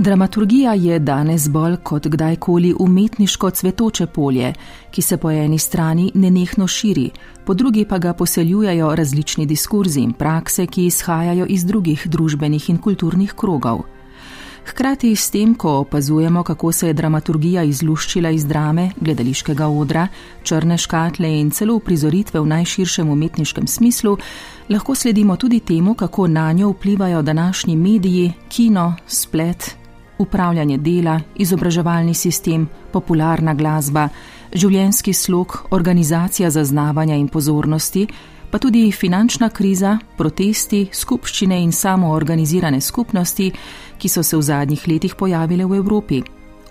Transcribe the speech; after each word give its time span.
Dramaturgija 0.00 0.74
je 0.74 0.98
danes 0.98 1.48
bolj 1.48 1.76
kot 1.76 2.06
kdajkoli 2.06 2.74
umetniško 2.78 3.50
cvetoče 3.50 4.06
polje, 4.06 4.52
ki 4.90 5.02
se 5.02 5.16
po 5.16 5.30
eni 5.30 5.58
strani 5.58 6.12
nenehno 6.14 6.66
širi, 6.66 7.10
po 7.44 7.54
drugi 7.54 7.84
pa 7.84 7.98
ga 7.98 8.12
poseljujejo 8.12 8.94
različni 8.94 9.46
diskurzi 9.46 10.00
in 10.00 10.12
prakse, 10.12 10.66
ki 10.66 10.86
izhajajo 10.86 11.46
iz 11.46 11.64
drugih 11.64 12.06
družbenih 12.08 12.70
in 12.70 12.78
kulturnih 12.78 13.34
krogov. 13.36 13.82
Hkrati 14.66 15.16
s 15.16 15.30
tem, 15.30 15.54
ko 15.54 15.70
opazujemo, 15.70 16.42
kako 16.42 16.72
se 16.72 16.86
je 16.86 16.92
dramaturgija 16.92 17.62
izluščila 17.62 18.30
iz 18.30 18.46
drame, 18.46 18.90
gledališkega 19.00 19.68
odra, 19.68 20.06
črne 20.42 20.78
škatle 20.78 21.28
in 21.40 21.50
celo 21.50 21.78
prizoritve 21.78 22.40
v 22.40 22.46
najširšem 22.46 23.10
umetniškem 23.10 23.66
smislu, 23.66 24.16
lahko 24.68 24.94
sledimo 24.94 25.36
tudi 25.36 25.60
temu, 25.60 25.94
kako 25.94 26.26
na 26.26 26.52
njo 26.52 26.70
vplivajo 26.70 27.22
današnji 27.22 27.76
mediji, 27.76 28.32
kino, 28.48 28.94
splet, 29.06 29.79
upravljanje 30.20 30.78
dela, 30.78 31.20
izobraževalni 31.34 32.14
sistem, 32.14 32.68
popularna 32.92 33.54
glasba, 33.54 34.08
življenski 34.52 35.14
slog, 35.14 35.56
organizacija 35.70 36.50
zaznavanja 36.50 37.16
in 37.16 37.28
pozornosti, 37.28 38.06
pa 38.50 38.58
tudi 38.58 38.90
finančna 38.92 39.48
kriza, 39.48 39.96
protesti, 40.18 40.88
skupščine 40.92 41.60
in 41.62 41.72
samoorganizirane 41.72 42.80
skupnosti, 42.80 43.50
ki 43.98 44.08
so 44.08 44.22
se 44.22 44.36
v 44.36 44.42
zadnjih 44.42 44.86
letih 44.88 45.14
pojavile 45.14 45.64
v 45.64 45.80
Evropi. 45.80 46.20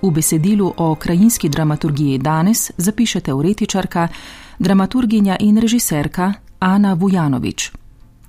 V 0.01 0.11
besedilu 0.15 0.73
o 0.77 0.93
krajinski 0.95 1.49
dramaturgiji 1.49 2.19
danes 2.23 2.71
zapiše 2.77 3.19
teoretičarka, 3.19 4.07
dramaturginja 4.59 5.37
in 5.39 5.57
režiserka 5.57 6.33
Ana 6.59 6.93
Vujanovič. 6.93 7.71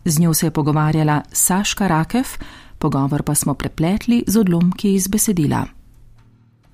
Z 0.04 0.18
njo 0.18 0.34
se 0.34 0.46
je 0.46 0.50
pogovarjala 0.50 1.22
Saška 1.32 1.88
Rakev, 1.88 2.26
pogovor 2.80 3.22
pa 3.22 3.34
smo 3.34 3.54
prepletli 3.54 4.24
z 4.26 4.40
odlomki 4.40 4.94
iz 4.94 5.08
besedila. 5.08 5.66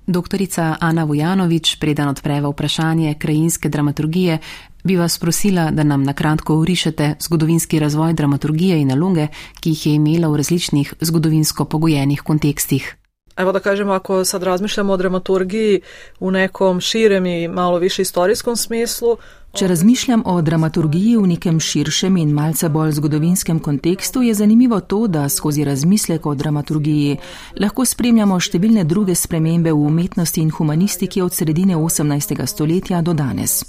Doktorica 0.07 0.77
Ana 0.79 1.03
Vujanovič, 1.03 1.75
preden 1.83 2.07
odpreva 2.07 2.49
vprašanje 2.49 3.13
krajinske 3.19 3.69
dramaturgije, 3.69 4.37
bi 4.83 4.95
vas 4.95 5.17
prosila, 5.19 5.71
da 5.71 5.83
nam 5.83 6.03
na 6.03 6.13
kratko 6.13 6.55
urišete 6.55 7.15
zgodovinski 7.19 7.79
razvoj 7.79 8.13
dramaturgije 8.13 8.79
in 8.81 8.87
naloge, 8.87 9.27
ki 9.59 9.69
jih 9.69 9.85
je 9.85 9.95
imela 9.95 10.31
v 10.31 10.39
različnih 10.39 10.93
zgodovinsko 11.01 11.65
pogojenih 11.65 12.21
kontekstih. 12.21 12.95
Evo 13.37 13.51
da 13.51 13.59
kažem, 13.59 13.89
ako 13.89 14.25
sad 14.25 14.43
razmišljamo 14.43 14.93
o 14.93 14.97
dramaturgiji 14.97 15.81
u 16.19 16.31
nekom 16.31 16.81
širem 16.81 17.25
i 17.25 17.47
malo 17.47 17.77
više 17.77 18.01
istorijskom 18.01 18.55
smislu, 18.55 19.17
Če 19.57 19.67
razmišljam 19.67 20.21
o 20.25 20.41
dramaturgiji 20.41 21.15
v 21.17 21.27
nekem 21.31 21.59
širšem 21.59 22.17
in 22.21 22.33
malce 22.35 22.67
bolj 22.69 22.91
zgodovinskem 22.99 23.59
kontekstu, 23.59 24.21
je 24.21 24.33
zanimivo 24.33 24.79
to, 24.79 25.07
da 25.07 25.29
skozi 25.29 25.63
razmislek 25.63 26.25
o 26.25 26.35
dramaturgiji 26.35 27.15
lahko 27.63 27.85
spremljamo 27.85 28.37
številne 28.39 28.83
druge 28.83 29.15
spremembe 29.15 29.71
v 29.71 29.87
umetnosti 29.87 30.43
in 30.43 30.51
humanistiki 30.51 31.23
od 31.25 31.33
sredine 31.33 31.77
18. 31.77 32.45
stoletja 32.45 33.01
do 33.01 33.17
danes. 33.17 33.63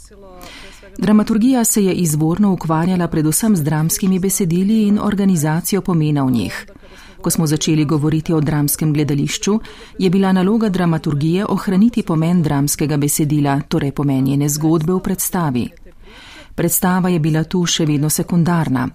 Dramaturgija 0.99 1.65
se 1.65 1.85
je 1.85 1.95
izvorno 2.05 2.53
ukvarjala 2.53 3.09
predvsem 3.09 3.57
z 3.57 3.65
dramskimi 3.65 4.19
besedili 4.19 4.83
in 4.89 4.99
organizacijo 4.99 5.81
pomena 5.81 6.25
v 6.25 6.31
njih. 6.31 6.67
Ko 7.23 7.31
smo 7.31 7.47
začeli 7.47 7.85
govoriti 7.85 8.33
o 8.33 8.41
dramskem 8.41 8.93
gledališču, 8.93 9.59
je 9.99 10.11
bila 10.11 10.33
naloga 10.33 10.69
dramaturgije 10.69 11.47
ohraniti 11.47 12.03
pomen 12.03 12.43
dramskega 12.43 12.97
besedila, 12.97 13.61
torej 13.69 13.93
pomen 13.93 14.25
njene 14.25 14.49
zgodbe 14.49 14.93
v 14.93 15.01
predstavi. 15.01 15.69
Predstava 16.55 17.09
je 17.09 17.19
bila 17.19 17.45
tu 17.45 17.67
še 17.67 17.87
vedno 17.87 18.11
sekundarna. 18.11 18.89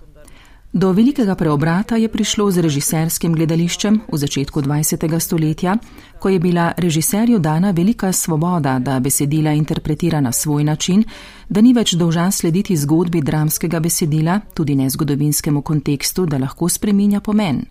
Do 0.73 0.91
velikega 0.91 1.35
preobrata 1.35 1.95
je 2.01 2.07
prišlo 2.09 2.47
z 2.51 2.63
režiserskim 2.65 3.35
gledališčem 3.37 3.99
v 4.09 4.17
začetku 4.17 4.61
20. 4.61 5.19
stoletja, 5.19 5.75
ko 6.19 6.29
je 6.29 6.39
bila 6.39 6.73
režiserju 6.77 7.39
dana 7.39 7.71
velika 7.71 8.11
svoboda, 8.11 8.79
da 8.79 8.99
besedila 8.99 9.53
interpretira 9.53 10.21
na 10.21 10.31
svoj 10.31 10.63
način, 10.63 11.03
da 11.49 11.61
ni 11.61 11.73
več 11.73 11.93
dolžan 11.93 12.31
slediti 12.31 12.77
zgodbi 12.77 13.21
dramskega 13.21 13.79
besedila, 13.79 14.39
tudi 14.53 14.75
ne 14.75 14.89
zgodovinskemu 14.89 15.61
kontekstu, 15.61 16.25
da 16.25 16.41
lahko 16.41 16.69
spreminja 16.69 17.21
pomen. 17.21 17.61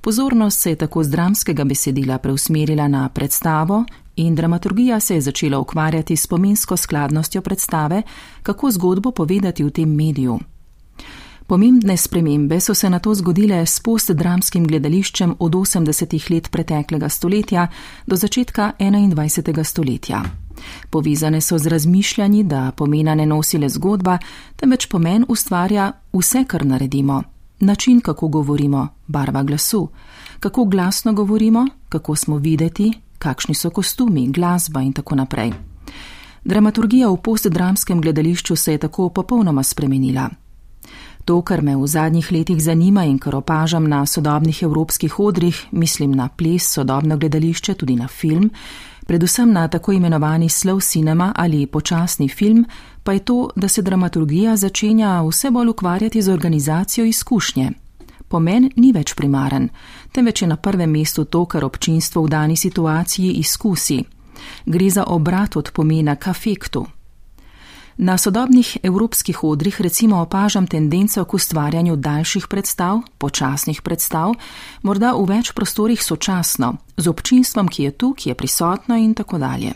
Pozornost 0.00 0.60
se 0.60 0.70
je 0.70 0.76
tako 0.76 1.04
z 1.04 1.08
dramskega 1.08 1.64
besedila 1.64 2.18
preusmerila 2.18 2.88
na 2.88 3.08
predstavo 3.08 3.84
in 4.16 4.34
dramaturgija 4.34 5.00
se 5.00 5.14
je 5.14 5.20
začela 5.20 5.58
ukvarjati 5.58 6.16
s 6.16 6.26
pomensko 6.26 6.76
skladnostjo 6.76 7.42
predstave, 7.42 8.02
kako 8.42 8.70
zgodbo 8.70 9.10
povedati 9.10 9.64
v 9.64 9.70
tem 9.70 9.94
mediju. 9.94 10.38
Pomembne 11.46 11.96
spremembe 11.96 12.60
so 12.60 12.74
se 12.74 12.90
na 12.90 12.98
to 12.98 13.14
zgodile 13.14 13.66
s 13.66 13.80
postdramskim 13.80 14.66
gledališčem 14.66 15.36
od 15.38 15.52
80. 15.52 16.30
let 16.30 16.50
preteklega 16.50 17.08
stoletja 17.08 17.68
do 18.06 18.16
začetka 18.16 18.72
21. 18.78 19.64
stoletja. 19.64 20.22
Povezane 20.90 21.40
so 21.40 21.58
z 21.58 21.66
razmišljanji, 21.66 22.42
da 22.42 22.72
pomena 22.76 23.14
ne 23.14 23.26
nosi 23.26 23.58
le 23.58 23.68
zgodba, 23.68 24.18
temveč 24.56 24.86
pomen 24.86 25.24
ustvarja 25.28 25.92
vse, 26.12 26.44
kar 26.44 26.66
naredimo 26.66 27.22
način, 27.60 28.00
kako 28.00 28.28
govorimo, 28.28 28.88
barva 29.06 29.42
glasu, 29.42 29.88
kako 30.40 30.64
glasno 30.64 31.12
govorimo, 31.12 31.66
kako 31.88 32.16
smo 32.16 32.36
videti, 32.36 32.92
kakšni 33.18 33.54
so 33.54 33.70
kostumi, 33.70 34.28
glasba 34.28 34.82
in 34.82 34.92
tako 34.92 35.14
naprej. 35.14 35.52
Dramaturgija 36.44 37.08
v 37.08 37.16
postdramskem 37.16 38.00
gledališču 38.00 38.56
se 38.56 38.72
je 38.72 38.78
tako 38.78 39.08
popolnoma 39.08 39.62
spremenila. 39.62 40.28
To, 41.24 41.40
kar 41.42 41.62
me 41.62 41.76
v 41.76 41.86
zadnjih 41.86 42.28
letih 42.32 42.62
zanima 42.62 43.04
in 43.04 43.18
kar 43.18 43.34
opažam 43.34 43.88
na 43.88 44.06
sodobnih 44.06 44.62
evropskih 44.62 45.18
odrih, 45.20 45.64
mislim 45.72 46.12
na 46.12 46.28
ples, 46.28 46.68
sodobno 46.72 47.16
gledališče, 47.18 47.74
tudi 47.74 47.96
na 47.96 48.08
film, 48.08 48.50
predvsem 49.06 49.52
na 49.52 49.68
tako 49.68 49.92
imenovani 49.92 50.48
slow 50.48 50.80
cinema 50.80 51.32
ali 51.36 51.66
počasni 51.66 52.28
film, 52.28 52.66
pa 53.02 53.12
je 53.12 53.18
to, 53.18 53.50
da 53.56 53.68
se 53.68 53.82
dramaturgija 53.82 54.56
začenja 54.56 55.22
vse 55.22 55.50
bolj 55.50 55.68
ukvarjati 55.68 56.22
z 56.22 56.32
organizacijo 56.32 57.04
izkušnje. 57.04 57.70
Pomen 58.28 58.70
ni 58.76 58.92
več 58.92 59.14
primaren, 59.14 59.68
temveč 60.12 60.42
je 60.42 60.48
na 60.48 60.56
prvem 60.56 60.90
mestu 60.90 61.24
to, 61.24 61.44
kar 61.44 61.64
občinstvo 61.64 62.22
v 62.22 62.28
dani 62.28 62.56
situaciji 62.56 63.32
izkusi. 63.32 64.02
Gre 64.66 64.90
za 64.90 65.04
obrat 65.04 65.56
od 65.56 65.70
pomena 65.70 66.16
k 66.16 66.28
afektu. 66.28 66.86
Na 67.96 68.18
sodobnih 68.18 68.76
evropskih 68.82 69.44
odrih 69.44 69.80
recimo 69.80 70.20
opažam 70.20 70.66
tendenco 70.66 71.24
k 71.24 71.34
ustvarjanju 71.34 71.96
daljših 71.96 72.46
predstav, 72.46 73.00
počasnih 73.18 73.82
predstav, 73.82 74.34
morda 74.82 75.14
v 75.16 75.24
več 75.24 75.52
prostorih 75.52 76.02
sočasno, 76.02 76.76
z 76.96 77.08
občinstvom, 77.08 77.68
ki 77.68 77.82
je 77.82 77.90
tu, 77.90 78.12
ki 78.12 78.28
je 78.28 78.34
prisotno 78.34 78.96
in 78.96 79.14
tako 79.14 79.38
dalje. 79.38 79.72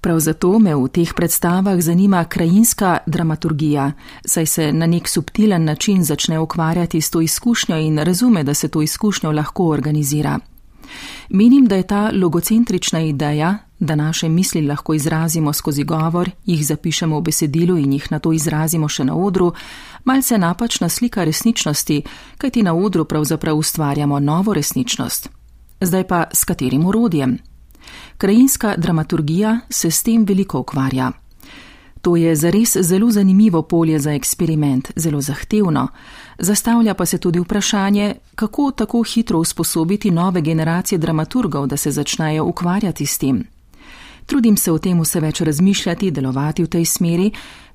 Prav 0.00 0.20
zato 0.20 0.58
me 0.58 0.72
v 0.74 0.88
teh 0.88 1.12
predstavah 1.14 1.80
zanima 1.80 2.24
krajinska 2.24 2.98
dramaturgija, 3.06 3.92
saj 4.24 4.46
se 4.46 4.72
na 4.72 4.86
nek 4.86 5.08
subtilen 5.08 5.64
način 5.64 6.04
začne 6.04 6.38
ukvarjati 6.38 7.00
s 7.00 7.10
to 7.10 7.20
izkušnjo 7.20 7.76
in 7.76 7.98
razume, 7.98 8.44
da 8.44 8.54
se 8.54 8.68
to 8.68 8.82
izkušnjo 8.82 9.32
lahko 9.32 9.68
organizira. 9.68 10.38
Menim, 11.28 11.66
da 11.66 11.76
je 11.76 11.82
ta 11.82 12.10
logocentrična 12.14 13.00
ideja, 13.00 13.58
da 13.80 13.94
naše 13.94 14.28
misli 14.28 14.62
lahko 14.66 14.94
izrazimo 14.94 15.52
skozi 15.52 15.84
govor, 15.84 16.30
jih 16.46 16.66
zapišemo 16.66 17.18
v 17.18 17.22
besedilu 17.22 17.78
in 17.78 17.92
jih 17.92 18.10
na 18.10 18.18
to 18.18 18.32
izrazimo 18.32 18.88
še 18.88 19.04
na 19.04 19.16
odru, 19.16 19.52
malce 20.04 20.38
napačna 20.38 20.88
slika 20.88 21.24
resničnosti, 21.24 22.02
kajti 22.38 22.62
na 22.62 22.74
odru 22.74 23.04
pravzaprav 23.04 23.56
ustvarjamo 23.56 24.20
novo 24.20 24.54
resničnost. 24.54 25.28
Zdaj 25.80 26.04
pa 26.04 26.24
s 26.32 26.44
katerim 26.44 26.86
urodjem? 26.86 27.38
Krajinska 28.18 28.74
dramaturgija 28.76 29.60
se 29.70 29.90
s 29.90 30.02
tem 30.02 30.24
veliko 30.24 30.60
ukvarja. 30.60 31.12
To 32.02 32.16
je 32.16 32.36
zares 32.36 32.76
zelo 32.80 33.10
zanimivo 33.10 33.62
polje 33.62 33.98
za 33.98 34.12
eksperiment, 34.12 34.90
zelo 34.96 35.20
zahtevno. 35.20 35.88
Zastavlja 36.38 36.94
pa 36.94 37.06
se 37.06 37.18
tudi 37.18 37.38
vprašanje, 37.40 38.14
kako 38.34 38.70
tako 38.70 39.02
hitro 39.02 39.38
usposobiti 39.38 40.10
nove 40.10 40.40
generacije 40.40 40.98
dramaturgov, 40.98 41.66
da 41.66 41.76
se 41.76 41.90
začnejo 41.90 42.44
ukvarjati 42.44 43.06
s 43.06 43.18
tem. 43.18 43.44
Trudim 44.28 44.56
se 44.56 44.68
o 44.72 44.78
tem 44.78 44.98
vse 45.00 45.22
več 45.24 45.40
razmišljati, 45.40 46.10
delovati 46.12 46.60
v 46.66 46.68
tej 46.68 46.84
smeri, 46.84 47.30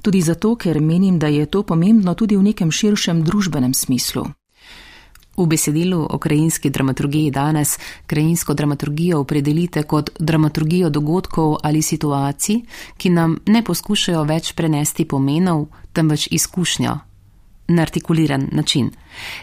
tudi 0.06 0.20
zato, 0.22 0.52
ker 0.54 0.78
menim, 0.82 1.16
da 1.18 1.26
je 1.28 1.48
to 1.50 1.64
pomembno 1.66 2.14
tudi 2.14 2.38
v 2.38 2.46
nekem 2.46 2.70
širšem 2.70 3.24
družbenem 3.26 3.74
smislu. 3.74 4.28
V 5.34 5.48
besedilu 5.50 6.04
o 6.06 6.18
krajinski 6.22 6.70
dramaturgiji 6.70 7.32
danes 7.34 7.80
krajinsko 8.06 8.54
dramaturgijo 8.54 9.24
opredelite 9.26 9.82
kot 9.84 10.12
dramaturgijo 10.20 10.92
dogodkov 10.94 11.58
ali 11.64 11.82
situacij, 11.82 12.62
ki 12.98 13.10
nam 13.10 13.40
ne 13.50 13.64
poskušajo 13.66 14.22
več 14.24 14.54
prenesti 14.54 15.08
pomenov, 15.10 15.66
temveč 15.94 16.28
izkušnjo, 16.32 17.00
na 17.68 17.81
artikuliran 17.81 18.48
način. 18.51 18.92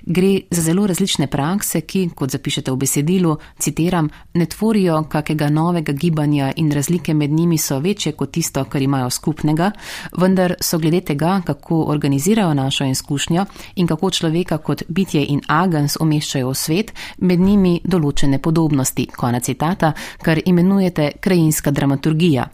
Gre 0.03 0.41
za 0.51 0.63
zelo 0.63 0.87
različne 0.87 1.27
prakse, 1.27 1.81
ki, 1.81 2.09
kot 2.15 2.31
zapišete 2.31 2.71
v 2.71 2.77
besedilu, 2.77 3.37
citiram, 3.59 4.09
ne 4.35 4.47
tvorijo 4.47 5.03
kakega 5.09 5.49
novega 5.49 5.93
gibanja 5.93 6.53
in 6.57 6.73
razlike 6.73 7.15
med 7.15 7.31
njimi 7.31 7.59
so 7.59 7.79
večje 7.79 8.13
kot 8.13 8.31
tisto, 8.31 8.65
kar 8.65 8.83
imajo 8.83 9.11
skupnega, 9.11 9.71
vendar 10.19 10.55
so 10.61 10.79
glede 10.79 11.01
tega, 11.01 11.41
kako 11.47 11.83
organizirajo 11.83 12.55
našo 12.55 12.85
izkušnjo 12.85 13.47
in 13.75 13.87
kako 13.87 14.11
človeka 14.11 14.59
kot 14.59 14.83
bitje 14.89 15.27
in 15.27 15.41
agens 15.47 15.97
umeščajo 16.01 16.49
v 16.49 16.55
svet, 16.55 16.93
med 17.19 17.41
njimi 17.41 17.81
določene 17.85 18.39
podobnosti, 18.39 19.07
konec 19.17 19.45
citata, 19.45 19.93
kar 20.23 20.41
imenujete 20.45 21.13
krajinska 21.21 21.71
dramaturgija. 21.71 22.49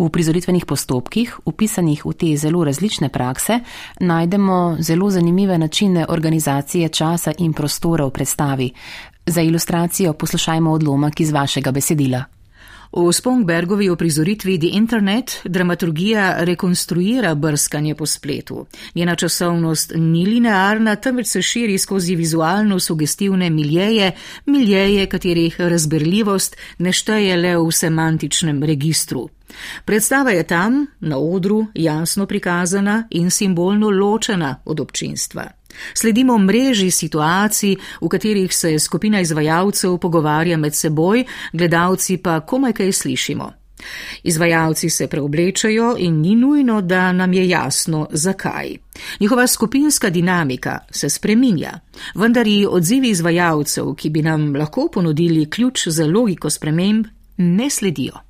V 0.00 0.08
prizoritvenih 0.08 0.64
postopkih, 0.64 1.44
upisanih 1.44 2.00
v 2.06 2.12
te 2.16 2.32
zelo 2.36 2.64
različne 2.64 3.10
prakse, 3.12 3.60
najdemo 4.00 4.76
zelo 4.80 5.10
zanimive 5.10 5.58
načine 5.58 6.06
organizacije 6.08 6.88
časa 6.88 7.32
in 7.38 7.52
prostora 7.52 8.06
v 8.08 8.10
predstavi. 8.10 8.70
Za 9.26 9.42
ilustracijo 9.42 10.12
poslušajmo 10.12 10.72
odlomek 10.72 11.20
iz 11.20 11.32
vašega 11.32 11.70
besedila. 11.70 12.39
V 12.92 13.12
Spongbergovi 13.12 13.88
oprizoritvi 13.88 14.58
The 14.58 14.68
Internet 14.72 15.40
dramaturgija 15.44 16.44
rekonstruira 16.44 17.34
brskanje 17.34 17.94
po 17.94 18.06
spletu. 18.06 18.66
Njena 18.94 19.14
časovnost 19.16 19.92
ni 19.94 20.26
linearna, 20.26 20.96
temveč 20.96 21.26
se 21.26 21.42
širi 21.42 21.78
skozi 21.78 22.16
vizualno 22.16 22.80
sugestivne 22.80 23.50
miljeje, 23.50 24.12
miljeje, 24.46 25.06
katerih 25.06 25.60
razberljivost 25.60 26.56
ne 26.78 26.92
šteje 26.92 27.36
le 27.36 27.56
v 27.56 27.70
semantičnem 27.72 28.62
registru. 28.62 29.28
Predstava 29.84 30.30
je 30.30 30.42
tam, 30.42 30.86
na 31.00 31.18
odru, 31.18 31.66
jasno 31.74 32.26
prikazana 32.26 33.04
in 33.10 33.30
simbolno 33.30 33.90
ločena 33.90 34.56
od 34.64 34.80
občinstva. 34.80 35.59
Sledimo 35.94 36.38
mreži 36.38 36.90
situacij, 36.90 37.76
v 38.00 38.08
katerih 38.08 38.54
se 38.54 38.78
skupina 38.78 39.20
izvajalcev 39.20 39.98
pogovarja 39.98 40.56
med 40.56 40.74
seboj, 40.74 41.24
gledalci 41.52 42.16
pa 42.16 42.40
komaj 42.40 42.72
kaj 42.72 42.92
slišimo. 42.92 43.52
Izvajalci 44.22 44.90
se 44.90 45.06
preoblečajo 45.06 45.94
in 45.98 46.20
ni 46.20 46.36
nujno, 46.36 46.80
da 46.80 47.12
nam 47.12 47.32
je 47.32 47.48
jasno, 47.48 48.08
zakaj. 48.10 48.76
Njihova 49.20 49.46
skupinska 49.46 50.10
dinamika 50.10 50.78
se 50.90 51.08
spreminja, 51.08 51.80
vendar 52.14 52.46
ji 52.46 52.66
odzivi 52.70 53.08
izvajalcev, 53.08 53.94
ki 53.94 54.10
bi 54.10 54.22
nam 54.22 54.56
lahko 54.56 54.88
ponudili 54.92 55.50
ključ 55.50 55.88
za 55.88 56.06
logiko 56.06 56.50
sprememb, 56.50 57.06
ne 57.36 57.70
sledijo. 57.70 58.29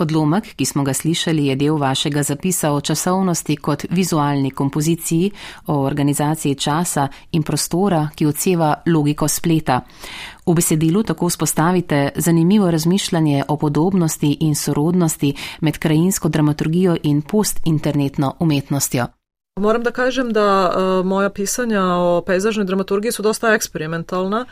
Odlomek, 0.00 0.54
ki 0.56 0.64
smo 0.64 0.84
ga 0.84 0.94
slišali, 0.96 1.46
je 1.46 1.56
del 1.56 1.76
vašega 1.76 2.22
zapisa 2.22 2.72
o 2.72 2.80
časovnosti 2.80 3.56
kot 3.56 3.84
vizualni 3.90 4.50
kompoziciji, 4.50 5.30
o 5.66 5.76
organizaciji 5.84 6.54
časa 6.54 7.08
in 7.32 7.42
prostora, 7.42 8.08
ki 8.14 8.26
odseva 8.26 8.74
logiko 8.86 9.28
spleta. 9.28 9.80
V 10.46 10.54
besedilu 10.54 11.02
tako 11.02 11.30
spostavite 11.30 12.08
zanimivo 12.16 12.70
razmišljanje 12.70 13.44
o 13.48 13.56
podobnosti 13.56 14.36
in 14.40 14.54
sorodnosti 14.54 15.34
med 15.60 15.78
krajinsko 15.78 16.28
dramaturgijo 16.28 16.96
in 17.02 17.22
postinternetno 17.22 18.34
umetnostjo. 18.40 19.19
Moram 19.56 19.82
da 19.82 19.90
kažem 19.90 20.32
da 20.32 20.70
uh, 20.70 21.06
moja 21.06 21.30
pisanja 21.30 21.84
o 21.84 22.22
pejzažnoj 22.26 22.64
dramaturgiji 22.64 23.12
su 23.12 23.22
dosta 23.22 23.54
eksperimentalna. 23.54 24.46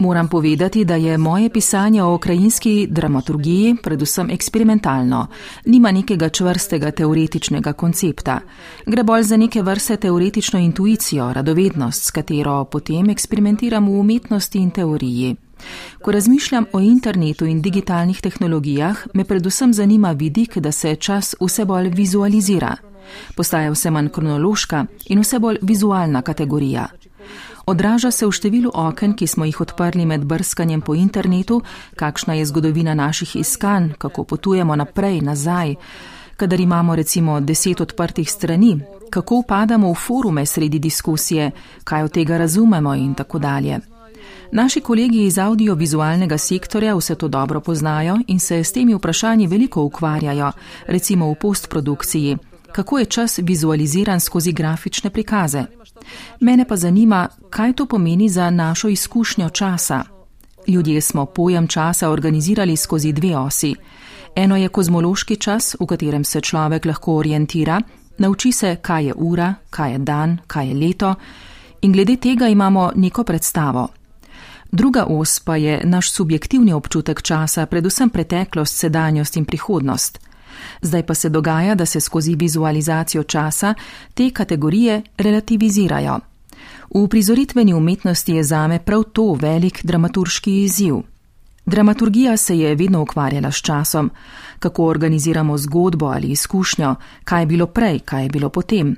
Moram 0.00 0.28
povedati, 0.28 0.84
da 0.84 0.94
je 0.94 1.18
moje 1.18 1.50
pisanje 1.50 2.02
o 2.02 2.18
krajinski 2.18 2.86
dramaturgiji 2.90 3.76
predvsem 3.82 4.30
eksperimentalno. 4.30 5.26
Nima 5.64 5.90
nekega 5.92 6.28
čvrstega 6.28 6.90
teoretičnega 6.90 7.72
koncepta. 7.72 8.40
Gre 8.86 9.02
bolj 9.02 9.22
za 9.22 9.36
neke 9.36 9.62
vrste 9.62 9.96
teoretično 9.96 10.58
intuicijo, 10.58 11.32
radovednost, 11.32 12.04
s 12.04 12.10
katero 12.10 12.64
potem 12.64 13.10
eksperimentiram 13.10 13.88
v 13.88 14.00
umetnosti 14.00 14.58
in 14.58 14.70
teoriji. 14.70 15.36
Ko 16.02 16.12
razmišljam 16.12 16.66
o 16.72 16.80
internetu 16.80 17.46
in 17.46 17.62
digitalnih 17.62 18.20
tehnologijah, 18.20 19.06
me 19.14 19.24
predvsem 19.24 19.74
zanima 19.74 20.12
vidik, 20.12 20.58
da 20.58 20.72
se 20.72 20.96
čas 20.96 21.34
vse 21.40 21.64
bolj 21.64 21.88
vizualizira. 21.88 22.76
Postaja 23.36 23.70
vse 23.70 23.90
manj 23.90 24.08
kronološka 24.08 24.86
in 25.06 25.20
vse 25.20 25.38
bolj 25.38 25.58
vizualna 25.62 26.22
kategorija. 26.22 26.88
Odraža 27.66 28.10
se 28.10 28.26
v 28.26 28.32
številu 28.32 28.70
oken, 28.74 29.12
ki 29.14 29.26
smo 29.26 29.44
jih 29.44 29.60
odprli 29.60 30.06
med 30.06 30.24
brskanjem 30.24 30.80
po 30.80 30.94
internetu, 30.94 31.60
kakšna 31.96 32.34
je 32.34 32.46
zgodovina 32.46 32.94
naših 32.94 33.36
iskanj, 33.36 33.92
kako 33.98 34.24
potujemo 34.24 34.76
naprej, 34.76 35.20
nazaj. 35.20 35.76
Kadar 36.36 36.60
imamo 36.60 36.96
recimo 36.96 37.40
deset 37.40 37.80
odprtih 37.80 38.30
strani, 38.30 38.80
kako 39.10 39.44
upadamo 39.44 39.92
v 39.92 39.94
forume 39.94 40.46
sredi 40.46 40.78
diskusije, 40.78 41.50
kaj 41.84 42.02
od 42.02 42.12
tega 42.12 42.38
razumemo 42.38 42.94
in 42.94 43.14
tako 43.14 43.38
dalje. 43.38 43.78
Naši 44.52 44.80
kolegi 44.80 45.24
iz 45.24 45.38
audiovizualnega 45.38 46.38
sektorja 46.38 46.94
vse 46.94 47.14
to 47.14 47.28
dobro 47.28 47.60
poznajo 47.60 48.18
in 48.26 48.40
se 48.40 48.64
s 48.64 48.72
temi 48.72 48.94
vprašanji 48.94 49.46
veliko 49.46 49.82
ukvarjajo, 49.82 50.52
recimo 50.86 51.30
v 51.30 51.34
postprodukciji, 51.34 52.36
kako 52.72 52.98
je 52.98 53.04
čas 53.04 53.38
vizualiziran 53.38 54.20
skozi 54.20 54.52
grafične 54.52 55.10
prikaze. 55.10 55.64
Mene 56.40 56.64
pa 56.64 56.76
zanima, 56.76 57.28
kaj 57.50 57.72
to 57.72 57.86
pomeni 57.86 58.28
za 58.28 58.50
našo 58.50 58.88
izkušnjo 58.88 59.48
časa. 59.48 60.02
Ljudje 60.66 61.00
smo 61.00 61.26
pojem 61.26 61.66
časa 61.66 62.10
organizirali 62.10 62.76
skozi 62.76 63.12
dve 63.12 63.36
osi. 63.36 63.74
Eno 64.36 64.56
je 64.56 64.68
kozmološki 64.68 65.36
čas, 65.36 65.76
v 65.80 65.86
katerem 65.86 66.24
se 66.24 66.40
človek 66.40 66.84
lahko 66.84 67.14
orientira, 67.16 67.80
nauči 68.18 68.52
se, 68.52 68.76
kaj 68.82 69.06
je 69.06 69.14
ura, 69.16 69.54
kaj 69.70 69.92
je 69.92 69.98
dan, 69.98 70.38
kaj 70.46 70.68
je 70.68 70.74
leto, 70.74 71.14
in 71.82 71.92
glede 71.92 72.16
tega 72.16 72.48
imamo 72.48 72.92
neko 72.94 73.24
predstavo. 73.24 73.88
Druga 74.72 75.04
os 75.08 75.40
pa 75.40 75.56
je 75.56 75.80
naš 75.84 76.12
subjektivni 76.12 76.72
občutek 76.72 77.22
časa, 77.22 77.66
predvsem 77.66 78.10
preteklost, 78.10 78.76
sedanjost 78.76 79.36
in 79.36 79.44
prihodnost. 79.44 80.20
Zdaj 80.82 81.06
pa 81.06 81.14
se 81.14 81.28
dogaja, 81.28 81.74
da 81.74 81.86
se 81.86 82.00
skozi 82.00 82.34
vizualizacijo 82.34 83.22
časa 83.22 83.74
te 84.14 84.30
kategorije 84.30 85.02
relativizirajo. 85.18 86.18
V 86.94 87.08
prizoritveni 87.08 87.74
umetnosti 87.74 88.32
je 88.32 88.44
zame 88.44 88.78
prav 88.78 89.02
to 89.02 89.32
velik 89.32 89.80
dramaturški 89.84 90.62
izziv. 90.62 90.94
Dramaturgija 91.66 92.36
se 92.36 92.58
je 92.58 92.74
vedno 92.74 93.02
ukvarjala 93.02 93.52
s 93.52 93.56
časom, 93.56 94.10
kako 94.58 94.84
organiziramo 94.84 95.58
zgodbo 95.58 96.06
ali 96.06 96.28
izkušnjo, 96.28 96.94
kaj 97.24 97.42
je 97.42 97.46
bilo 97.46 97.66
prej, 97.66 97.98
kaj 97.98 98.22
je 98.22 98.28
bilo 98.28 98.48
potem. 98.48 98.96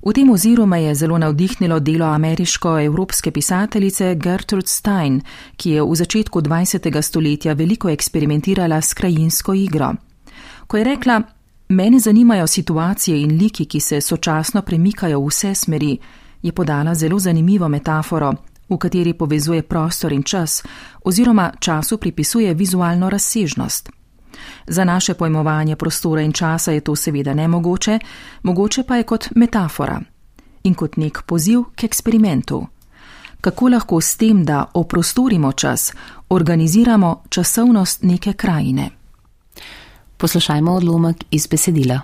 V 0.00 0.12
tem 0.12 0.30
oziru 0.30 0.66
me 0.66 0.82
je 0.82 0.94
zelo 0.94 1.18
navdihnilo 1.18 1.80
delo 1.80 2.06
ameriško-evropske 2.06 3.30
pisateljice 3.30 4.14
Gertrude 4.14 4.66
Stein, 4.66 5.20
ki 5.56 5.70
je 5.70 5.82
v 5.82 5.94
začetku 5.94 6.40
20. 6.40 7.02
stoletja 7.02 7.52
veliko 7.52 7.88
eksperimentirala 7.88 8.80
s 8.80 8.94
krajinsko 8.94 9.54
igro. 9.54 9.92
Ko 10.66 10.76
je 10.76 10.84
rekla, 10.84 11.22
mene 11.68 12.00
zanimajo 12.00 12.46
situacije 12.46 13.20
in 13.20 13.36
liki, 13.36 13.64
ki 13.64 13.80
se 13.80 14.00
sočasno 14.00 14.62
premikajo 14.62 15.20
v 15.20 15.26
vse 15.26 15.54
smeri, 15.54 15.98
je 16.42 16.52
podala 16.52 16.94
zelo 16.94 17.18
zanimivo 17.18 17.68
metaforo, 17.68 18.32
v 18.70 18.78
kateri 18.78 19.12
povezuje 19.12 19.62
prostor 19.62 20.12
in 20.12 20.22
čas, 20.22 20.62
oziroma 21.04 21.52
času 21.60 21.98
pripisuje 21.98 22.54
vizualno 22.54 23.10
razsežnost. 23.10 23.99
Za 24.66 24.84
naše 24.84 25.14
pojmovanje 25.14 25.76
prostora 25.76 26.22
in 26.22 26.32
časa 26.32 26.72
je 26.72 26.80
to 26.80 26.96
seveda 26.96 27.34
nemogoče, 27.34 27.98
mogoče 28.42 28.82
pa 28.82 28.96
je 28.96 29.02
kot 29.02 29.28
metafora 29.34 30.00
in 30.62 30.74
kot 30.74 30.96
nek 30.96 31.22
poziv 31.26 31.62
k 31.74 31.84
eksperimentu. 31.84 32.66
Kako 33.40 33.68
lahko 33.68 34.00
s 34.00 34.16
tem, 34.16 34.44
da 34.44 34.64
oprostorimo 34.74 35.52
čas, 35.52 35.92
organiziramo 36.28 37.22
časovnost 37.28 38.02
neke 38.02 38.32
krajine? 38.32 38.90
Poslušajmo 40.16 40.74
odlomek 40.74 41.24
iz 41.30 41.46
besedila. 41.46 42.00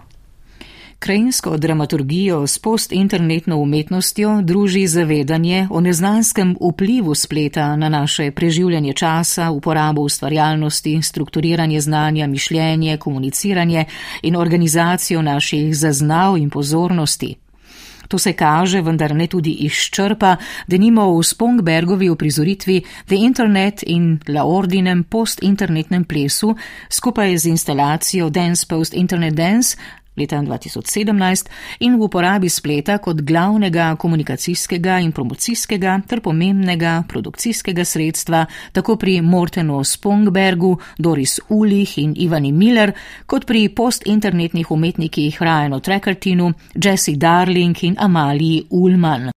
Krajinsko 1.07 1.57
dramaturgijo 1.57 2.47
s 2.47 2.59
postinternetno 2.59 3.57
umetnostjo 3.57 4.43
druži 4.43 4.87
zavedanje 4.87 5.69
o 5.71 5.81
neznanskem 5.81 6.57
vplivu 6.61 7.15
spleta 7.15 7.77
na 7.77 7.89
naše 7.89 8.31
preživljanje 8.31 8.93
časa, 8.93 9.51
uporabo 9.51 10.03
ustvarjalnosti, 10.03 11.03
strukturiranje 11.03 11.81
znanja, 11.81 12.27
mišljenje, 12.27 12.97
komuniciranje 12.97 13.85
in 14.23 14.37
organizacijo 14.37 15.23
naših 15.23 15.77
zaznav 15.77 16.37
in 16.39 16.51
pozornosti. 16.51 17.35
To 18.09 18.19
se 18.19 18.33
kaže, 18.33 18.81
vendar 18.81 19.15
ne 19.15 19.27
tudi 19.27 19.51
izčrpa, 19.51 20.37
da 20.67 20.77
nimo 20.77 21.19
v 21.19 21.23
Spongbergovi 21.23 22.11
uprizoritvi 22.11 22.83
The 23.07 23.17
Internet 23.17 23.83
in 23.87 24.19
La 24.29 24.45
Ordinem 24.45 25.05
postinternetnem 25.05 26.05
plesu 26.05 26.57
skupaj 26.91 27.39
z 27.39 27.47
instalacijo 27.47 28.31
Dance 28.31 28.67
Post 28.69 28.95
Internet 28.95 29.35
Dance 29.35 29.77
leta 30.17 30.41
2017 30.43 31.51
in 31.81 31.97
v 31.99 32.03
uporabi 32.03 32.49
spleta 32.49 32.99
kot 32.99 33.21
glavnega 33.23 33.93
komunikacijskega 34.01 34.99
in 35.05 35.13
promocijskega 35.13 36.01
ter 36.09 36.21
pomembnega 36.21 37.03
produkcijskega 37.09 37.85
sredstva 37.85 38.47
tako 38.73 38.97
pri 38.97 39.21
Mortenu 39.21 39.85
Spongbergu, 39.85 40.77
Doris 40.99 41.41
Ulih 41.49 41.99
in 41.99 42.15
Ivani 42.17 42.53
Miller, 42.53 42.93
kot 43.27 43.47
pri 43.47 43.69
postinternetnih 43.69 44.71
umetnikih 44.71 45.41
Ryanu 45.41 45.81
Treckertinu, 45.81 46.53
Jessie 46.75 47.17
Darling 47.17 47.77
in 47.85 47.97
Amalii 47.99 48.67
Ullman. 48.71 49.31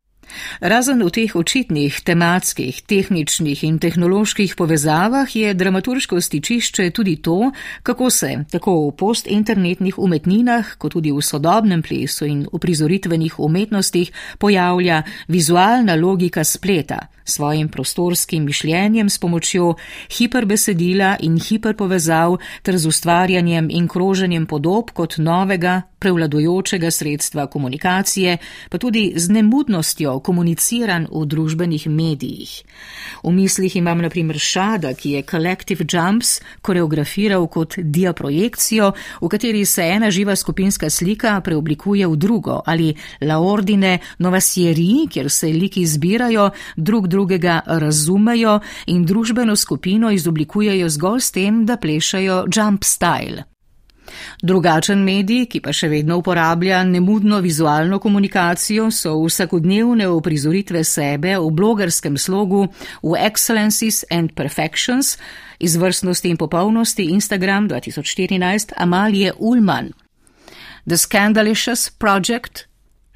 Razen 0.60 1.04
v 1.04 1.10
teh 1.10 1.36
očitnih 1.36 2.02
tematskih, 2.06 2.82
tehničnih 2.86 3.64
in 3.64 3.80
tehnoloških 3.80 4.56
povezavah 4.56 5.36
je 5.36 5.54
dramaturško 5.54 6.22
stičišče 6.22 6.90
tudi 6.92 7.16
to, 7.22 7.52
kako 7.84 8.10
se 8.10 8.46
tako 8.52 8.88
v 8.88 8.96
postinternetnih 8.96 10.00
umetninah, 10.00 10.76
kot 10.78 10.94
tudi 10.94 11.12
v 11.12 11.22
sodobnem 11.22 11.82
plesu 11.82 12.26
in 12.26 12.48
uprizoritvenih 12.52 13.40
umetnostih 13.40 14.12
pojavlja 14.40 15.04
vizualna 15.28 15.96
logika 15.96 16.44
spleta 16.44 17.08
svojim 17.30 17.70
prostorskim 17.70 18.46
mišljenjem 18.46 19.10
s 19.10 19.18
pomočjo 19.18 19.74
hiperbesedila 20.18 21.16
in 21.20 21.40
hiperpovezav 21.40 22.38
ter 22.62 22.78
z 22.78 22.88
ustvarjanjem 22.88 23.70
in 23.72 23.88
kroženjem 23.88 24.46
podob 24.46 24.92
kot 24.92 25.18
novega 25.18 25.82
prevladojočega 26.00 26.92
sredstva 26.92 27.48
komunikacije, 27.48 28.38
pa 28.70 28.78
tudi 28.78 29.14
z 29.16 29.30
nemudnostjo 29.30 30.20
komuniciran 30.20 31.08
v 31.12 31.26
družbenih 31.26 31.88
medijih. 31.88 32.64
V 33.24 33.32
mislih 33.32 33.76
imam 33.76 34.02
naprimer 34.02 34.40
Šada, 34.40 34.94
ki 34.94 35.12
je 35.12 35.24
Collective 35.24 35.86
Jumps 35.94 36.40
koreografiral 36.62 37.48
kot 37.48 37.78
diaprojekcijo, 37.78 38.92
v 39.22 39.28
kateri 39.30 39.66
se 39.66 39.84
ena 39.84 40.12
živa 40.12 40.36
skupinska 40.36 40.90
slika 40.90 41.42
preoblikuje 41.42 42.08
v 42.08 42.16
drugo, 42.16 42.62
ali 42.66 42.96
La 43.22 43.40
Ordine 43.40 44.00
Nova 44.20 44.40
Sierra, 44.40 44.80
kjer 45.12 45.30
se 45.30 45.48
liki 45.48 45.86
zbirajo, 45.86 46.50
drug 46.76 47.08
drugega 47.08 47.62
razumejo 47.66 48.60
in 48.88 49.06
družbeno 49.06 49.56
skupino 49.56 50.12
izoblikujejo 50.12 50.90
zgolj 50.90 51.22
s 51.22 51.32
tem, 51.32 51.66
da 51.66 51.78
plešajo 51.78 52.46
jump 52.56 52.84
style. 52.84 53.59
Drugačen 54.42 55.04
medij, 55.04 55.48
ki 55.50 55.62
pa 55.62 55.74
še 55.76 55.90
vedno 55.92 56.20
uporablja 56.22 56.84
nemudno 56.84 57.40
vizualno 57.44 58.00
komunikacijo, 58.00 58.92
so 58.92 59.16
vsakodnevne 59.26 60.08
uprizoritve 60.08 60.84
sebe 60.84 61.36
v 61.38 61.52
blogerskem 61.52 62.18
slogu 62.18 62.68
v 63.04 63.16
Excellencies 63.20 64.06
and 64.10 64.34
Perfections, 64.36 65.18
izvrstnosti 65.60 66.30
in 66.30 66.38
popolnosti 66.38 67.10
Instagram 67.12 67.68
2014 67.68 68.74
Amalije 68.78 69.34
Ullman. 69.38 69.92
The 70.86 70.98
Scandalicious 70.98 71.90
Project 71.90 72.69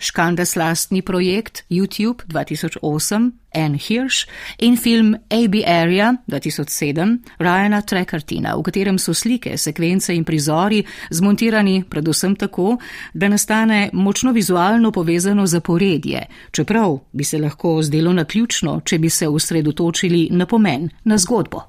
Škandes 0.03 0.55
lastni 0.55 1.01
projekt 1.01 1.63
YouTube 1.69 2.25
2008, 2.27 3.31
Anne 3.53 3.77
Hirsch 3.77 4.27
in 4.59 4.77
film 4.77 5.15
AB 5.29 5.55
Area 5.65 6.15
2007 6.27 7.17
Ryana 7.39 7.81
Treckertina, 7.81 8.57
v 8.57 8.63
katerem 8.67 8.97
so 8.99 9.13
slike, 9.13 9.57
sekvence 9.57 10.11
in 10.11 10.25
prizori 10.27 10.83
zmontirani 11.09 11.83
predvsem 11.89 12.35
tako, 12.35 12.77
da 13.13 13.29
nastane 13.29 13.89
močno 13.93 14.31
vizualno 14.31 14.91
povezano 14.91 15.45
zaporedje, 15.47 16.25
čeprav 16.51 16.99
bi 17.11 17.23
se 17.23 17.39
lahko 17.39 17.77
zdelo 17.83 18.13
naključno, 18.13 18.81
če 18.85 18.99
bi 18.99 19.09
se 19.09 19.27
usredotočili 19.27 20.27
na 20.31 20.45
pomen, 20.45 20.89
na 21.03 21.17
zgodbo. 21.17 21.61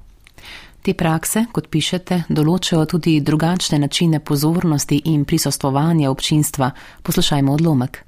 Te 0.81 0.93
prakse, 0.93 1.47
kot 1.51 1.71
pišete, 1.73 2.25
določajo 2.29 2.83
tudi 2.85 3.15
drugačne 3.21 3.79
načine 3.79 4.19
pozornosti 4.19 4.99
in 5.09 5.23
prisostovanja 5.25 6.11
občinstva. 6.11 6.69
Poslušajmo 7.01 7.53
odlomek. 7.53 8.04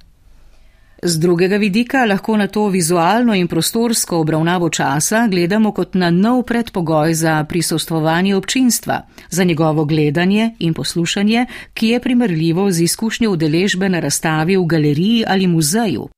Z 1.02 1.18
drugega 1.18 1.56
vidika 1.56 2.04
lahko 2.04 2.36
na 2.36 2.46
to 2.46 2.66
vizualno 2.68 3.34
in 3.34 3.48
prostorsko 3.48 4.18
obravnavo 4.18 4.68
časa 4.70 5.26
gledamo 5.30 5.72
kot 5.72 5.94
na 5.94 6.10
nov 6.10 6.42
predpogoj 6.42 7.14
za 7.14 7.44
prisostvovanje 7.44 8.34
občinstva, 8.36 9.00
za 9.30 9.44
njegovo 9.44 9.84
gledanje 9.84 10.50
in 10.58 10.74
poslušanje, 10.74 11.46
ki 11.74 11.88
je 11.88 12.00
primerljivo 12.00 12.70
z 12.70 12.82
izkušnjo 12.82 13.30
udeležbe 13.30 13.88
na 13.88 14.00
razstavi 14.00 14.56
v 14.56 14.64
galeriji 14.64 15.24
ali 15.26 15.46
muzeju. 15.46 16.08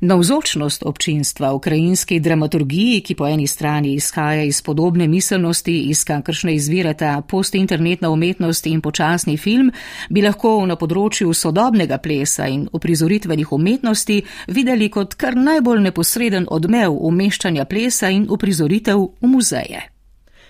Navzočnost 0.00 0.82
občinstva 0.86 1.52
v 1.54 1.60
krajinski 1.60 2.20
dramaturgiji, 2.20 3.00
ki 3.00 3.14
po 3.14 3.26
eni 3.26 3.46
strani 3.46 3.94
izhaja 3.94 4.42
iz 4.42 4.62
podobne 4.62 5.08
miselnosti, 5.08 5.78
iz 5.90 6.04
kakršne 6.04 6.54
izvirata 6.54 7.22
postinternetna 7.28 8.10
umetnost 8.10 8.66
in 8.66 8.80
počasni 8.80 9.36
film, 9.36 9.72
bi 10.10 10.22
lahko 10.22 10.66
na 10.66 10.76
področju 10.76 11.32
sodobnega 11.34 11.98
plesa 11.98 12.46
in 12.46 12.68
uprizoritvenih 12.72 13.52
umetnosti 13.52 14.22
videli 14.48 14.88
kot 14.90 15.14
kar 15.14 15.36
najbolj 15.36 15.82
neposreden 15.88 16.46
odmev 16.50 16.92
umeščanja 16.92 17.64
plesa 17.64 18.10
in 18.10 18.26
uprizoritev 18.30 19.06
v 19.20 19.34
muzeje. 19.34 19.95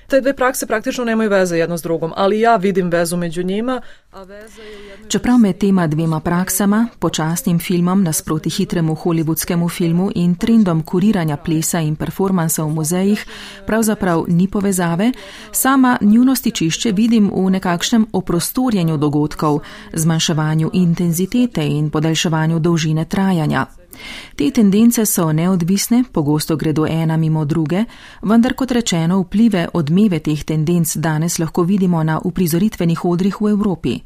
Te 0.07 0.21
dve 0.21 0.37
prakse 0.37 0.67
praktično 0.67 1.05
nemaju 1.05 1.31
veze 1.31 1.59
jedno 1.59 1.79
s 1.79 1.83
drugom, 1.83 2.13
ali 2.17 2.41
ja 2.41 2.57
vidim 2.57 2.91
vezu 2.91 3.17
među 3.17 3.43
njima. 3.43 3.81
Čeprav 5.09 5.39
med 5.39 5.59
tema 5.59 5.87
dvema 5.87 6.21
praksama, 6.21 6.89
počasnim 6.99 7.59
filmom 7.59 8.03
nasproti 8.03 8.51
hitremu 8.51 8.95
hollywoodskemu 8.95 9.71
filmu 9.71 10.11
in 10.15 10.35
trendom 10.35 10.83
kuriranja 10.83 11.37
plesa 11.37 11.81
in 11.81 11.97
performansa 11.97 12.65
v 12.65 12.69
muzejih, 12.69 13.27
pravzaprav 13.67 14.25
ni 14.29 14.49
povezave, 14.49 15.13
sama 15.53 15.99
njuno 16.01 16.35
stičišče 16.35 16.93
vidim 16.93 17.31
v 17.35 17.51
nekakšnem 17.51 18.07
oprostorjenju 18.13 18.97
dogodkov, 18.97 19.61
zmanjševanju 19.93 20.71
intenzitete 20.73 21.67
in 21.67 21.91
podaljševanju 21.91 22.59
dolžine 22.59 23.05
trajanja. 23.05 23.67
Te 24.37 24.51
tendence 24.51 25.07
so 25.07 25.33
neodvisne, 25.33 26.05
pogosto 26.13 26.57
gredo 26.57 26.87
ena 26.87 27.17
mimo 27.17 27.45
druge, 27.45 27.85
vendar 28.23 28.55
kot 28.55 28.71
rečeno 28.71 29.21
vplive 29.21 29.69
odmeve 29.73 30.19
teh 30.19 30.45
tendenc 30.45 30.97
danes 30.97 31.39
lahko 31.39 31.63
vidimo 31.63 32.03
na 32.03 32.21
uprizoritvenih 32.25 33.05
odrih 33.05 33.41
v 33.41 33.51
Evropi. 33.51 33.97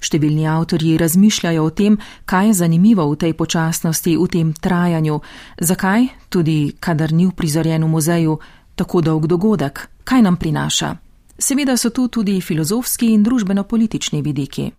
Številni 0.00 0.46
avtorji 0.46 0.96
razmišljajo 0.98 1.64
o 1.64 1.70
tem, 1.70 1.96
kaj 2.24 2.46
je 2.46 2.58
zanimivo 2.62 3.06
v 3.10 3.18
tej 3.18 3.32
počasnosti, 3.34 4.16
v 4.16 4.28
tem 4.30 4.52
trajanju, 4.52 5.20
zakaj, 5.60 6.08
tudi 6.28 6.74
kadar 6.80 7.12
ni 7.12 7.26
uprizorjen 7.26 7.84
v 7.84 7.90
muzeju, 7.90 8.38
tako 8.76 9.00
dolg 9.00 9.26
dogodek, 9.26 9.88
kaj 10.04 10.22
nam 10.22 10.36
prinaša. 10.36 10.94
Seveda 11.38 11.76
so 11.76 11.90
tu 11.90 12.06
tudi 12.08 12.40
filozofski 12.40 13.10
in 13.10 13.24
družbeno-politični 13.26 14.22
vidiki. 14.22 14.70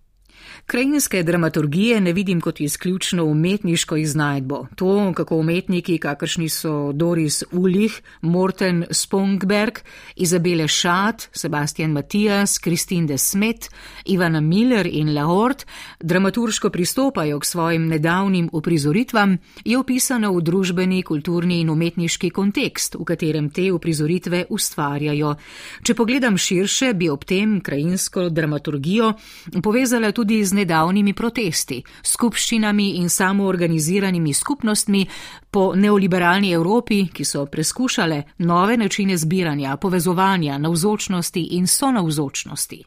Krajinske 0.66 1.24
dramaturgije 1.24 2.02
ne 2.02 2.14
vidim 2.14 2.42
kot 2.42 2.60
izključno 2.60 3.26
umetniško 3.26 3.96
iznajdbo. 3.96 4.68
To, 4.76 5.14
kako 5.16 5.38
umetniki, 5.38 5.98
kakršni 5.98 6.50
so 6.50 6.92
Doris 6.92 7.44
Ulih, 7.52 8.02
Morten 8.22 8.86
Spongberg, 8.92 9.74
Izabele 10.16 10.68
Šat, 10.68 11.30
Sebastian 11.32 11.92
Matijas, 11.92 12.58
Kristin 12.58 13.08
de 13.08 13.18
Smet, 13.18 13.70
Ivana 14.06 14.42
Miller 14.42 14.90
in 14.92 15.14
Lahort, 15.14 15.66
dramaturško 16.00 16.70
pristopajo 16.70 17.40
k 17.40 17.46
svojim 17.46 17.88
nedavnim 17.88 18.50
uprizoritvam, 18.52 19.38
je 19.66 19.78
opisano 19.78 20.34
v 20.34 20.42
družbeni, 20.42 21.04
kulturni 21.04 21.60
in 21.60 21.70
umetniški 21.70 22.30
kontekst, 22.30 22.96
v 22.96 23.04
katerem 23.04 23.50
te 23.50 23.72
uprizoritve 23.72 24.46
ustvarjajo. 24.50 25.36
Če 25.84 25.94
pogledam 25.94 26.38
širše, 26.38 26.94
bi 26.94 27.10
ob 27.10 27.24
tem 27.24 27.62
krajinsko 27.62 28.30
dramaturgijo 28.30 29.14
povezala 29.62 30.12
tudi 30.12 30.44
z 30.46 30.55
nedavnimi 30.56 31.14
protesti, 31.14 31.82
skupščinami 32.04 32.90
in 33.02 33.10
samoorganiziranimi 33.10 34.34
skupnostmi 34.34 35.06
po 35.52 35.74
neoliberalni 35.76 36.52
Evropi, 36.52 37.04
ki 37.14 37.26
so 37.26 37.46
preskušale 37.46 38.24
nove 38.38 38.78
načine 38.78 39.18
zbiranja, 39.18 39.78
povezovanja, 39.78 40.58
navzočnosti 40.58 41.48
in 41.60 41.68
sonavzočnosti. 41.68 42.84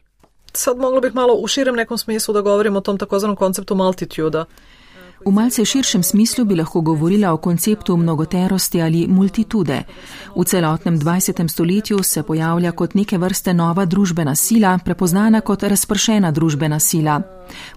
Sad 0.53 0.77
moglo 0.77 1.01
bih 1.01 1.15
malo 1.15 1.33
u 1.33 1.47
širem 1.47 1.75
nekom 1.75 1.97
smislu 1.97 2.33
da 2.33 2.41
govorim 2.41 2.75
o 2.75 2.81
tom 2.81 2.97
takozvanom 2.97 3.35
konceptu 3.35 3.75
multituda. 3.75 4.45
V 5.25 5.31
malce 5.31 5.65
širšem 5.65 6.03
smislu 6.03 6.45
bi 6.45 6.55
lahko 6.55 6.81
govorila 6.81 7.33
o 7.33 7.37
konceptu 7.37 7.97
mnogoterosti 7.97 8.81
ali 8.81 9.07
multitude. 9.07 9.83
V 10.35 10.45
celotnem 10.45 10.99
20. 10.99 11.47
stoletju 11.47 12.03
se 12.03 12.23
pojavlja 12.23 12.71
kot 12.71 12.93
neke 12.93 13.17
vrste 13.17 13.53
nova 13.53 13.85
družbena 13.85 14.35
sila, 14.35 14.77
prepoznana 14.85 15.41
kot 15.41 15.63
razpršena 15.63 16.31
družbena 16.31 16.79
sila. 16.79 17.21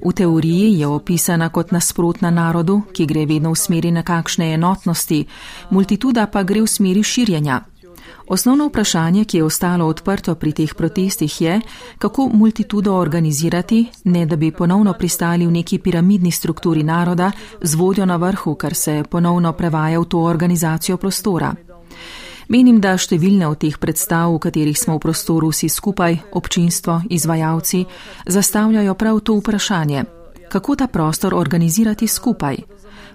V 0.05 0.13
teoriji 0.13 0.79
je 0.79 0.87
opisana 0.87 1.49
kot 1.49 1.73
nasprotna 1.73 2.31
narodu, 2.31 2.83
ki 2.93 3.07
gre 3.07 3.27
vedno 3.27 3.51
v 3.51 3.57
smeri 3.57 3.91
nekakšne 3.91 4.55
enotnosti, 4.55 5.27
multituda 5.71 6.27
pa 6.27 6.43
gre 6.43 6.63
v 6.63 6.67
smeri 6.67 7.03
širjenja. 7.03 7.72
Osnovno 8.27 8.67
vprašanje, 8.67 9.25
ki 9.25 9.37
je 9.37 9.45
ostalo 9.45 9.87
odprto 9.87 10.35
pri 10.35 10.53
teh 10.53 10.75
protestih, 10.75 11.41
je, 11.41 11.61
kako 11.99 12.29
multitudo 12.33 12.95
organizirati, 12.95 13.87
ne 14.05 14.27
da 14.27 14.37
bi 14.37 14.51
ponovno 14.51 14.93
pristali 14.93 15.47
v 15.47 15.51
neki 15.51 15.79
piramidni 15.79 16.31
strukturi 16.31 16.83
naroda 16.83 17.33
z 17.61 17.75
vodjo 17.75 18.07
na 18.07 18.17
vrhu, 18.17 18.55
kar 18.55 18.75
se 18.75 19.03
ponovno 19.11 19.53
prevaja 19.53 20.01
v 20.01 20.05
to 20.05 20.19
organizacijo 20.19 20.97
prostora. 20.97 21.55
Menim, 22.49 22.81
da 22.81 22.99
številne 22.99 23.47
od 23.47 23.59
teh 23.59 23.79
predstav, 23.79 24.33
v 24.35 24.39
katerih 24.39 24.79
smo 24.79 24.97
v 24.97 25.03
prostoru 25.05 25.49
vsi 25.53 25.69
skupaj, 25.69 26.19
občinstvo, 26.33 27.03
izvajalci, 27.11 27.85
zastavljajo 28.27 28.95
prav 28.95 29.21
to 29.21 29.37
vprašanje. 29.39 30.05
Kako 30.53 30.77
ta 30.77 30.87
prostor 30.87 31.35
organizirati 31.35 32.07
skupaj, 32.07 32.57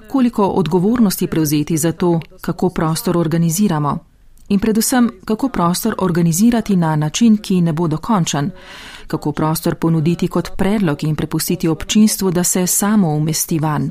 koliko 0.09 0.47
odgovornosti 0.47 1.27
prevzeti 1.27 1.77
za 1.77 1.91
to, 1.91 2.19
kako 2.41 2.69
prostor 2.69 3.17
organiziramo 3.17 3.97
in 4.49 4.59
predvsem, 4.59 5.09
kako 5.25 5.49
prostor 5.49 5.95
organizirati 5.97 6.75
na 6.75 6.95
način, 6.95 7.37
ki 7.37 7.61
ne 7.61 7.73
bo 7.73 7.87
dokončen, 7.87 8.51
kako 9.07 9.31
prostor 9.31 9.75
ponuditi 9.75 10.27
kot 10.27 10.49
predlog 10.57 11.03
in 11.03 11.15
prepustiti 11.15 11.67
občinstvu, 11.67 12.31
da 12.31 12.43
se 12.43 12.67
samo 12.67 13.13
umesti 13.13 13.59
van. 13.59 13.89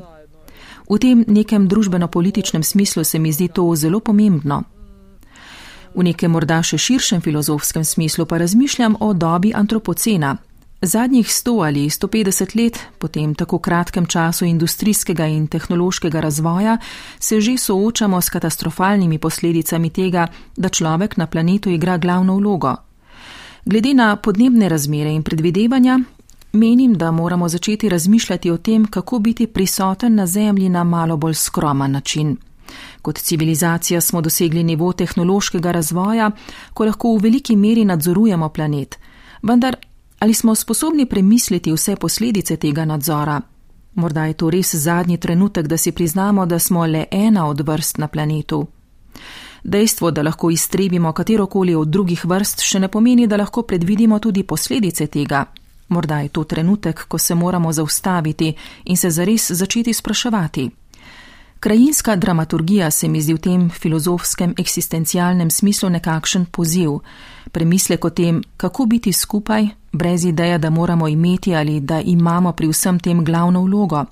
V 0.89 0.97
tem 0.99 1.25
nekem 1.27 1.67
družbeno-političnem 1.67 2.63
smislu 2.63 3.03
se 3.03 3.19
mi 3.19 3.31
zdi 3.31 3.47
to 3.47 3.75
zelo 3.75 3.99
pomembno. 3.99 4.63
V 5.95 6.03
nekem 6.03 6.31
morda 6.31 6.61
še 6.63 6.77
širšem 6.77 7.21
filozofskem 7.21 7.85
smislu 7.85 8.25
pa 8.25 8.37
razmišljam 8.37 8.95
o 8.99 9.13
dobi 9.13 9.53
antropocena, 9.55 10.37
Zadnjih 10.81 11.27
100 11.27 11.65
ali 11.65 11.89
150 11.89 12.63
let, 12.63 12.79
po 12.97 13.07
tem 13.07 13.35
tako 13.35 13.57
kratkem 13.59 14.05
času 14.05 14.45
industrijskega 14.45 15.25
in 15.25 15.47
tehnološkega 15.47 16.19
razvoja, 16.19 16.77
se 17.19 17.41
že 17.41 17.57
soočamo 17.57 18.21
s 18.21 18.29
katastrofalnimi 18.29 19.17
posledicami 19.17 19.89
tega, 19.89 20.27
da 20.57 20.69
človek 20.69 21.17
na 21.17 21.27
planetu 21.27 21.69
igra 21.69 21.97
glavno 21.97 22.35
vlogo. 22.35 22.75
Glede 23.65 23.93
na 23.93 24.15
podnebne 24.15 24.69
razmere 24.69 25.09
in 25.09 25.23
predvidevanja, 25.23 25.99
menim, 26.53 26.93
da 26.93 27.11
moramo 27.11 27.49
začeti 27.49 27.89
razmišljati 27.89 28.51
o 28.51 28.57
tem, 28.57 28.85
kako 28.85 29.19
biti 29.19 29.47
prisoten 29.47 30.15
na 30.15 30.27
Zemlji 30.27 30.69
na 30.69 30.83
malo 30.83 31.17
bolj 31.17 31.33
skroman 31.33 31.91
način. 31.91 32.37
Kot 33.01 33.17
civilizacija 33.17 34.01
smo 34.01 34.21
dosegli 34.21 34.63
nivo 34.63 34.93
tehnološkega 34.93 35.71
razvoja, 35.71 36.31
ko 36.73 36.85
lahko 36.85 37.15
v 37.15 37.21
veliki 37.21 37.55
meri 37.55 37.85
nadzorujemo 37.85 38.49
planet, 38.49 38.99
vendar 39.41 39.75
Ali 40.19 40.33
smo 40.33 40.55
sposobni 40.55 41.05
premisliti 41.05 41.71
vse 41.71 41.95
posledice 41.95 42.57
tega 42.57 42.85
nadzora? 42.85 43.41
Morda 43.93 44.25
je 44.25 44.33
to 44.33 44.49
res 44.49 44.75
zadnji 44.75 45.17
trenutek, 45.17 45.67
da 45.67 45.77
si 45.77 45.91
priznamo, 45.91 46.45
da 46.45 46.59
smo 46.59 46.85
le 46.85 47.05
ena 47.11 47.47
od 47.47 47.61
vrst 47.61 47.97
na 47.97 48.07
planetu. 48.07 48.67
Dejstvo, 49.63 50.11
da 50.11 50.21
lahko 50.21 50.49
iztrebimo 50.49 51.11
katerokoli 51.11 51.75
od 51.75 51.87
drugih 51.87 52.25
vrst, 52.25 52.61
še 52.61 52.79
ne 52.79 52.87
pomeni, 52.87 53.27
da 53.27 53.37
lahko 53.37 53.61
predvidimo 53.61 54.19
tudi 54.19 54.43
posledice 54.43 55.07
tega. 55.07 55.45
Morda 55.89 56.19
je 56.19 56.29
to 56.29 56.43
trenutek, 56.43 57.05
ko 57.07 57.17
se 57.17 57.35
moramo 57.35 57.71
zaustaviti 57.73 58.53
in 58.85 58.97
se 58.97 59.09
zares 59.09 59.51
začeti 59.51 59.93
spraševati. 59.93 60.69
Krajinska 61.67 62.15
dramaturgija 62.15 62.91
se 62.91 63.07
mi 63.07 63.21
zdi 63.21 63.33
v 63.33 63.37
tem 63.37 63.69
filozofskem 63.69 64.53
eksistencialnem 64.57 65.49
smislu 65.51 65.89
nekakšen 65.89 66.45
poziv, 66.45 66.99
premislek 67.51 68.05
o 68.05 68.09
tem, 68.09 68.39
kako 68.57 68.85
biti 68.85 69.13
skupaj, 69.13 69.67
brez 69.91 70.25
ideje, 70.25 70.57
da 70.57 70.69
moramo 70.69 71.07
imeti 71.07 71.55
ali 71.55 71.79
da 71.79 71.99
imamo 72.01 72.53
pri 72.53 72.67
vsem 72.67 72.99
tem 72.99 73.25
glavno 73.25 73.61
vlogo. 73.63 74.05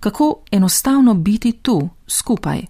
Kako 0.00 0.36
enostavno 0.50 1.14
biti 1.14 1.52
tu, 1.52 1.88
skupaj. 2.06 2.60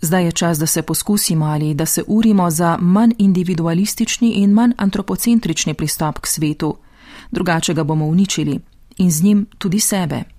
Zdaj 0.00 0.24
je 0.24 0.32
čas, 0.32 0.58
da 0.58 0.66
se 0.66 0.82
poskusimo 0.82 1.44
ali 1.44 1.74
da 1.74 1.86
se 1.86 2.02
urimo 2.06 2.50
za 2.50 2.78
manj 2.80 3.12
individualistični 3.18 4.30
in 4.30 4.50
manj 4.50 4.72
antropocentrični 4.76 5.74
pristop 5.74 6.18
k 6.18 6.26
svetu, 6.26 6.76
drugače 7.30 7.74
ga 7.74 7.84
bomo 7.84 8.06
uničili 8.06 8.60
in 8.96 9.10
z 9.10 9.22
njim 9.22 9.46
tudi 9.58 9.80
sebe. 9.80 10.33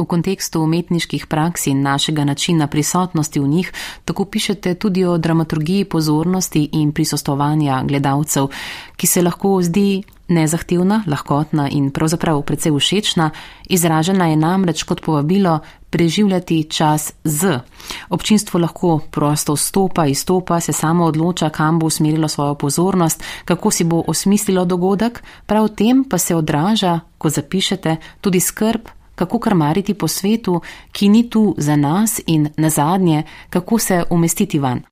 V 0.00 0.06
kontekstu 0.08 0.62
umetniških 0.64 1.26
praks 1.26 1.66
in 1.66 1.82
našega 1.82 2.24
načina 2.24 2.66
prisotnosti 2.66 3.40
v 3.40 3.48
njih, 3.48 3.72
tako 4.04 4.24
pišete 4.24 4.74
tudi 4.74 5.04
o 5.04 5.18
dramaturgiji 5.18 5.84
pozornosti 5.84 6.68
in 6.72 6.92
prisostovanja 6.92 7.82
gledalcev, 7.84 8.48
ki 8.96 9.06
se 9.06 9.22
lahko 9.22 9.58
zdi 9.62 10.02
nezahtevna, 10.30 11.02
lahkotna 11.06 11.68
in 11.68 11.90
pravzaprav 11.90 12.42
precej 12.42 12.72
všečna, 12.72 13.30
izražena 13.68 14.30
je 14.30 14.36
namreč 14.36 14.82
kot 14.82 15.02
povabilo 15.02 15.58
preživljati 15.90 16.64
čas 16.70 17.12
z. 17.24 17.58
Občinstvo 18.08 18.60
lahko 18.60 19.00
prosto 19.10 19.52
vstopa, 19.54 20.06
izstopa, 20.06 20.60
se 20.60 20.72
samo 20.72 21.04
odloča, 21.04 21.50
kam 21.50 21.78
bo 21.78 21.86
usmerilo 21.86 22.28
svojo 22.28 22.54
pozornost, 22.54 23.24
kako 23.44 23.70
si 23.70 23.84
bo 23.84 24.04
osmislilo 24.06 24.64
dogodek, 24.64 25.22
prav 25.46 25.68
tem 25.68 26.04
pa 26.04 26.18
se 26.18 26.36
odraža, 26.36 27.00
ko 27.18 27.28
zapišete, 27.28 27.96
tudi 28.20 28.40
skrb 28.40 28.88
kako 29.20 29.38
krmariti 29.38 29.94
po 29.94 30.08
svetu, 30.08 30.60
ki 30.92 31.08
ni 31.08 31.30
tu 31.30 31.54
za 31.58 31.76
nas 31.76 32.20
in 32.26 32.48
na 32.56 32.70
zadnje, 32.70 33.22
kako 33.50 33.78
se 33.78 34.02
umestiti 34.10 34.58
van. 34.58 34.82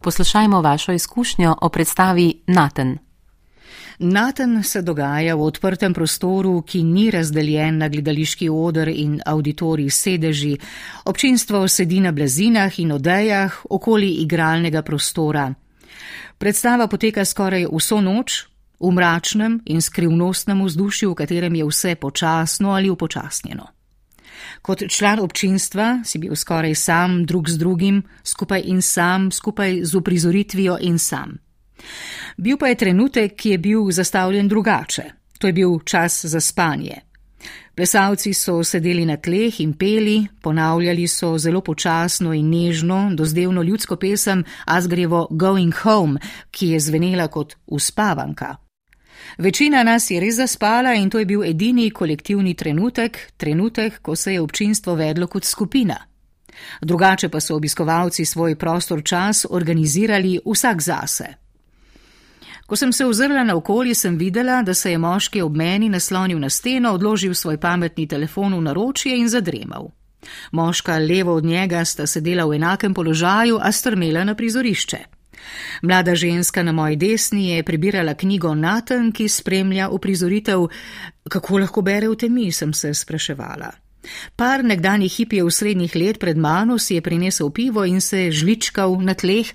Poslušajmo 0.00 0.60
vašo 0.60 0.92
izkušnjo 0.92 1.56
o 1.60 1.68
predstavi 1.68 2.42
Naten. 2.46 2.98
Naten 3.98 4.62
se 4.62 4.82
dogaja 4.82 5.34
v 5.34 5.42
odprtem 5.42 5.94
prostoru, 5.94 6.62
ki 6.62 6.82
ni 6.82 7.10
razdeljen 7.10 7.78
na 7.78 7.88
gledališki 7.88 8.48
odr 8.48 8.88
in 8.88 9.20
auditorij 9.26 9.90
sedeži. 9.90 10.56
Občinstvo 11.04 11.68
sedi 11.68 12.00
na 12.00 12.12
blazinah 12.12 12.78
in 12.78 12.92
odejah 12.92 13.58
okoli 13.70 14.10
igralnega 14.22 14.82
prostora. 14.82 15.52
Predstava 16.38 16.86
poteka 16.86 17.24
skoraj 17.24 17.66
vso 17.72 18.00
noč, 18.00 18.51
v 18.82 18.90
mračnem 18.90 19.60
in 19.66 19.82
skrivnostnem 19.82 20.64
vzdušju, 20.64 21.10
v 21.10 21.14
katerem 21.14 21.54
je 21.54 21.64
vse 21.64 21.94
počasno 21.94 22.74
ali 22.74 22.90
upočasnjeno. 22.90 23.66
Kot 24.62 24.82
član 24.88 25.20
občinstva 25.20 26.02
si 26.04 26.18
bil 26.18 26.36
skoraj 26.36 26.74
sam 26.74 27.24
drug 27.26 27.48
z 27.48 27.58
drugim, 27.58 28.02
skupaj 28.24 28.62
in 28.66 28.82
sam, 28.82 29.30
skupaj 29.30 29.84
z 29.84 29.94
uprizoritvijo 29.94 30.78
in 30.80 30.98
sam. 30.98 31.38
Bil 32.36 32.58
pa 32.58 32.68
je 32.68 32.74
trenutek, 32.74 33.34
ki 33.36 33.50
je 33.50 33.58
bil 33.58 33.90
zastavljen 33.90 34.48
drugače. 34.48 35.02
To 35.38 35.46
je 35.46 35.52
bil 35.52 35.78
čas 35.84 36.24
za 36.24 36.40
spanje. 36.40 37.00
Plesalci 37.74 38.34
so 38.34 38.60
sedeli 38.64 39.06
na 39.08 39.16
tleh 39.16 39.60
in 39.60 39.72
peli, 39.72 40.26
ponavljali 40.42 41.06
so 41.08 41.38
zelo 41.38 41.60
počasno 41.60 42.32
in 42.32 42.50
nežno, 42.50 43.10
dozdevno 43.14 43.62
ljudsko 43.62 43.96
pesem 43.96 44.44
Asgrevo 44.66 45.26
Going 45.30 45.74
Home, 45.82 46.20
ki 46.50 46.68
je 46.68 46.80
zvenela 46.80 47.28
kot 47.28 47.56
uspavanka. 47.66 48.61
Večina 49.38 49.82
nas 49.82 50.10
je 50.10 50.20
res 50.20 50.36
zaspala 50.36 50.94
in 50.94 51.10
to 51.10 51.18
je 51.18 51.24
bil 51.24 51.44
edini 51.44 51.90
kolektivni 51.90 52.54
trenutek, 52.54 53.32
trenutek, 53.36 54.00
ko 54.02 54.16
se 54.16 54.32
je 54.32 54.40
občinstvo 54.40 54.94
vedlo 54.94 55.26
kot 55.26 55.44
skupina. 55.44 55.96
Drugače 56.80 57.28
pa 57.28 57.40
so 57.40 57.56
obiskovalci 57.56 58.24
svoj 58.24 58.56
prostor 58.56 59.02
čas 59.04 59.46
organizirali 59.50 60.38
vsak 60.46 60.82
zase. 60.82 61.24
Ko 62.66 62.76
sem 62.76 62.92
se 62.92 63.06
ozrla 63.06 63.44
na 63.44 63.56
okolje, 63.56 63.94
sem 63.94 64.16
videla, 64.18 64.62
da 64.62 64.74
se 64.74 64.90
je 64.90 64.98
moški 64.98 65.42
ob 65.42 65.56
meni 65.56 65.88
naslonil 65.88 66.38
na 66.38 66.50
steno, 66.50 66.92
odložil 66.92 67.34
svoj 67.34 67.58
pametni 67.60 68.06
telefon 68.08 68.54
v 68.54 68.60
naročje 68.60 69.18
in 69.18 69.28
zadremal. 69.28 69.90
Moška 70.52 70.98
levo 70.98 71.34
od 71.34 71.44
njega 71.44 71.84
sta 71.84 72.06
sedela 72.06 72.44
v 72.44 72.54
enakem 72.54 72.94
položaju, 72.94 73.58
a 73.62 73.72
strmela 73.72 74.24
na 74.24 74.34
prizorišče. 74.34 74.98
Mlada 75.82 76.14
ženska 76.14 76.62
na 76.62 76.72
moji 76.72 76.96
desni 76.96 77.50
je 77.50 77.62
prebirala 77.62 78.14
knjigo 78.14 78.54
Naten, 78.54 79.12
ki 79.12 79.28
spremlja 79.28 79.88
uprizoritev, 79.88 80.66
kako 81.28 81.58
lahko 81.58 81.82
bere 81.82 82.08
v 82.08 82.16
temi, 82.16 82.52
sem 82.52 82.72
se 82.72 82.94
spraševala. 82.94 83.72
Par 84.36 84.64
nekdanjih 84.64 85.12
hipijev 85.12 85.50
srednjih 85.50 85.94
let 85.96 86.18
pred 86.18 86.36
mano 86.36 86.78
si 86.78 86.94
je 86.94 87.02
prinesel 87.02 87.50
pivo 87.50 87.84
in 87.84 88.00
se 88.00 88.30
žličkal 88.30 88.96
na 89.00 89.14
tleh, 89.14 89.46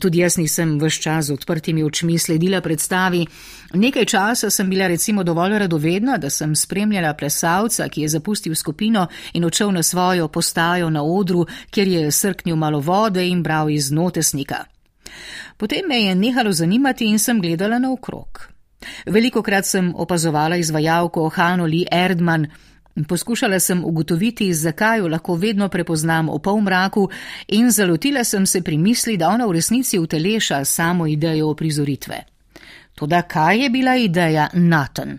tudi 0.00 0.18
jaz 0.18 0.36
nisem 0.38 0.76
vse 0.78 1.02
čas 1.02 1.26
z 1.26 1.34
odprtimi 1.34 1.82
očmi 1.84 2.18
sledila 2.18 2.60
predstavi. 2.60 3.26
Nekaj 3.74 4.04
časa 4.04 4.50
sem 4.50 4.70
bila 4.70 4.86
recimo 4.86 5.24
dovolj 5.24 5.58
radovedna, 5.58 6.16
da 6.18 6.30
sem 6.30 6.54
spremljala 6.56 7.14
plesalca, 7.14 7.88
ki 7.88 8.02
je 8.02 8.08
zapustil 8.08 8.54
skupino 8.54 9.06
in 9.32 9.44
odšel 9.44 9.72
na 9.72 9.82
svojo 9.82 10.28
postajo 10.28 10.90
na 10.90 11.02
odru, 11.02 11.46
kjer 11.70 11.88
je 11.88 12.10
srknil 12.10 12.56
malo 12.56 12.80
vode 12.80 13.28
in 13.28 13.42
bral 13.42 13.70
iz 13.70 13.90
notesnika. 13.90 14.77
Potem 15.56 15.86
me 15.88 16.02
je 16.02 16.14
nehalo 16.14 16.52
zanimati 16.52 17.06
in 17.06 17.18
sem 17.18 17.40
gledala 17.40 17.78
naokrog. 17.78 18.48
Veliko 19.06 19.42
krat 19.42 19.66
sem 19.66 19.92
opazovala 19.96 20.56
izvajalko 20.56 21.28
Hano 21.28 21.66
Lee 21.66 21.86
Erdman 21.92 22.46
poskušala 23.08 23.60
sem 23.60 23.84
ugotoviti, 23.84 24.54
zakaj 24.54 24.98
jo 24.98 25.08
lahko 25.08 25.34
vedno 25.34 25.68
prepoznam 25.68 26.28
v 26.28 26.38
polmraku 26.38 27.08
in 27.48 27.70
zalotila 27.70 28.24
sem 28.24 28.46
se 28.46 28.62
pri 28.62 28.78
misli, 28.78 29.16
da 29.16 29.28
ona 29.28 29.46
v 29.46 29.52
resnici 29.52 29.98
uteleša 29.98 30.64
samo 30.64 31.06
idejo 31.06 31.54
prizoritve. 31.54 32.24
Toda 32.94 33.22
kaj 33.22 33.62
je 33.62 33.70
bila 33.70 33.96
ideja 33.96 34.48
Nathan? 34.52 35.18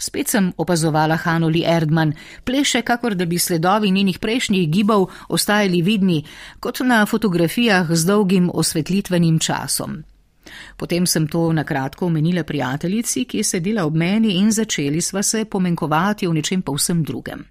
Spet 0.00 0.28
sem 0.32 0.52
opazovala 0.56 1.16
Hanoli 1.16 1.60
Erdman, 1.66 2.14
pleše, 2.44 2.80
kakor 2.82 3.14
da 3.14 3.26
bi 3.28 3.38
sledovi 3.38 3.90
njenih 3.90 4.18
prejšnjih 4.18 4.70
gibov 4.70 5.10
ostajali 5.28 5.82
vidni, 5.82 6.24
kot 6.60 6.80
na 6.80 7.06
fotografijah 7.06 7.92
z 7.92 8.06
dolgim 8.06 8.50
osvetlitvenim 8.54 9.38
časom. 9.38 10.02
Potem 10.76 11.06
sem 11.06 11.28
to 11.28 11.52
na 11.52 11.64
kratko 11.64 12.06
omenila 12.06 12.44
prijateljici, 12.44 13.24
ki 13.24 13.38
je 13.38 13.44
sedela 13.44 13.84
ob 13.84 13.96
meni 13.96 14.38
in 14.38 14.50
začeli 14.52 15.00
sva 15.00 15.22
se 15.22 15.44
pomenkovati 15.44 16.26
o 16.26 16.32
nečem 16.32 16.62
povsem 16.62 17.02
drugem. 17.04 17.44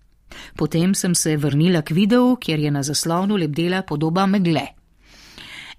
Potem 0.56 0.96
sem 0.96 1.16
se 1.16 1.38
vrnila 1.38 1.82
k 1.82 1.92
videu, 1.92 2.36
kjer 2.36 2.60
je 2.60 2.72
na 2.72 2.84
zaslonu 2.84 3.36
lebdela 3.36 3.82
podoba 3.82 4.26
megle. 4.26 4.68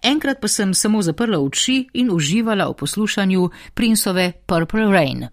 Enkrat 0.03 0.41
pa 0.41 0.49
sem 0.49 0.75
samo 0.75 1.03
zaprla 1.03 1.39
oči 1.39 1.89
in 1.93 2.11
uživala 2.11 2.69
v 2.71 2.75
poslušanju 2.75 3.51
princove 3.75 4.33
Purple 4.47 4.87
Rain. 4.93 5.29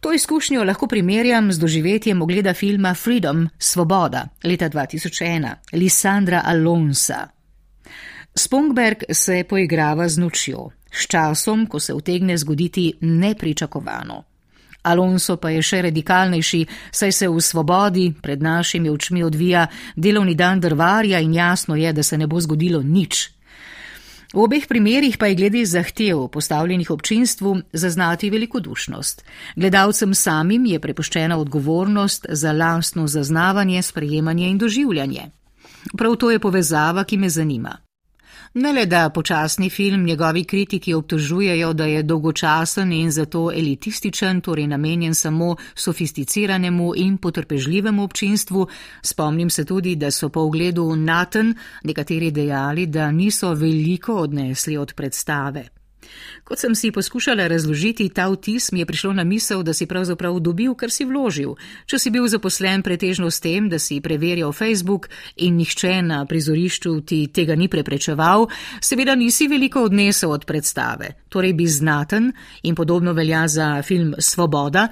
To 0.00 0.12
izkušnjo 0.12 0.64
lahko 0.64 0.86
primerjam 0.86 1.52
z 1.52 1.58
doživetjem 1.58 2.22
ogleda 2.22 2.54
filma 2.54 2.94
Freedom, 2.94 3.48
Svoboda, 3.58 4.28
leta 4.44 4.68
2001, 4.68 5.54
Lisandra 5.72 6.42
Alonsa. 6.44 7.28
Spongberg 8.34 9.02
se 9.12 9.44
poigrava 9.48 10.08
z 10.08 10.18
nočjo, 10.18 10.70
s 10.92 11.06
časom, 11.06 11.66
ko 11.66 11.80
se 11.80 11.94
utegne 11.94 12.36
zgoditi 12.36 12.92
nepričakovano. 13.00 14.22
Alonso 14.82 15.36
pa 15.36 15.50
je 15.50 15.62
še 15.62 15.82
radikalnejši, 15.82 16.60
saj 16.92 17.12
se 17.12 17.28
v 17.28 17.40
svobodi 17.40 18.12
pred 18.22 18.42
našimi 18.42 18.90
očmi 18.90 19.22
odvija 19.22 19.66
delovni 19.96 20.34
dan 20.34 20.60
drvarja 20.60 21.20
in 21.20 21.34
jasno 21.34 21.76
je, 21.76 21.92
da 21.92 22.02
se 22.02 22.18
ne 22.18 22.26
bo 22.26 22.40
zgodilo 22.40 22.82
nič, 22.82 23.35
V 24.34 24.42
obeh 24.42 24.66
primerjih 24.66 25.18
pa 25.18 25.26
je 25.26 25.34
glede 25.34 25.64
zahtev 25.66 26.28
postavljenih 26.28 26.90
občinstvu 26.90 27.56
zaznati 27.72 28.30
velikodušnost. 28.30 29.24
Gledalcem 29.56 30.14
samim 30.14 30.66
je 30.66 30.80
prepuščena 30.80 31.38
odgovornost 31.38 32.26
za 32.28 32.52
lastno 32.52 33.06
zaznavanje, 33.06 33.82
sprejemanje 33.82 34.48
in 34.48 34.58
doživljanje. 34.58 35.30
Prav 35.96 36.16
to 36.16 36.30
je 36.30 36.38
povezava, 36.38 37.04
ki 37.04 37.16
me 37.16 37.28
zanima. 37.30 37.85
Ne 38.56 38.72
le 38.72 38.86
da 38.86 39.10
počasni 39.10 39.70
film 39.70 40.04
njegovi 40.04 40.44
kritiki 40.44 40.94
obtožujejo, 40.94 41.72
da 41.72 41.84
je 41.84 42.02
dolgočasen 42.02 42.92
in 42.92 43.10
zato 43.10 43.50
elitističen, 43.52 44.40
torej 44.40 44.66
namenjen 44.66 45.14
samo 45.14 45.56
sofisticiranemu 45.74 46.92
in 46.96 47.18
potrpežljivemu 47.18 48.04
občinstvu, 48.04 48.66
spomnim 49.02 49.50
se 49.50 49.64
tudi, 49.64 49.96
da 49.96 50.10
so 50.10 50.28
po 50.28 50.40
ogledu 50.40 50.96
Naten 50.96 51.54
nekateri 51.84 52.30
dejali, 52.30 52.86
da 52.86 53.10
niso 53.10 53.54
veliko 53.54 54.14
odnesli 54.14 54.76
od 54.76 54.94
predstave. 54.94 55.75
Kot 56.44 56.58
sem 56.58 56.74
si 56.74 56.92
poskušala 56.94 57.48
razložiti 57.50 58.08
ta 58.08 58.28
vtis, 58.30 58.72
mi 58.72 58.80
je 58.80 58.86
prišlo 58.86 59.12
na 59.12 59.24
misel, 59.24 59.62
da 59.62 59.74
si 59.74 59.86
pravzaprav 59.86 60.38
dobil, 60.40 60.74
kar 60.74 60.90
si 60.90 61.04
vložil. 61.04 61.56
Če 61.86 61.98
si 61.98 62.10
bil 62.10 62.28
zaposlen 62.30 62.82
pretežno 62.86 63.30
s 63.30 63.40
tem, 63.40 63.68
da 63.68 63.78
si 63.78 64.00
preverjal 64.00 64.52
Facebook 64.52 65.08
in 65.36 65.56
nihče 65.56 66.02
na 66.02 66.22
prizorišču 66.26 67.00
ti 67.00 67.26
tega 67.34 67.56
ni 67.58 67.68
preprečeval, 67.68 68.46
seveda 68.80 69.14
nisi 69.14 69.48
veliko 69.48 69.84
odnesel 69.88 70.30
od 70.30 70.46
predstave. 70.46 71.12
Torej 71.28 71.52
bi 71.52 71.66
znaten 71.66 72.32
in 72.62 72.74
podobno 72.74 73.12
velja 73.12 73.48
za 73.48 73.82
film 73.82 74.14
Svoboda, 74.18 74.88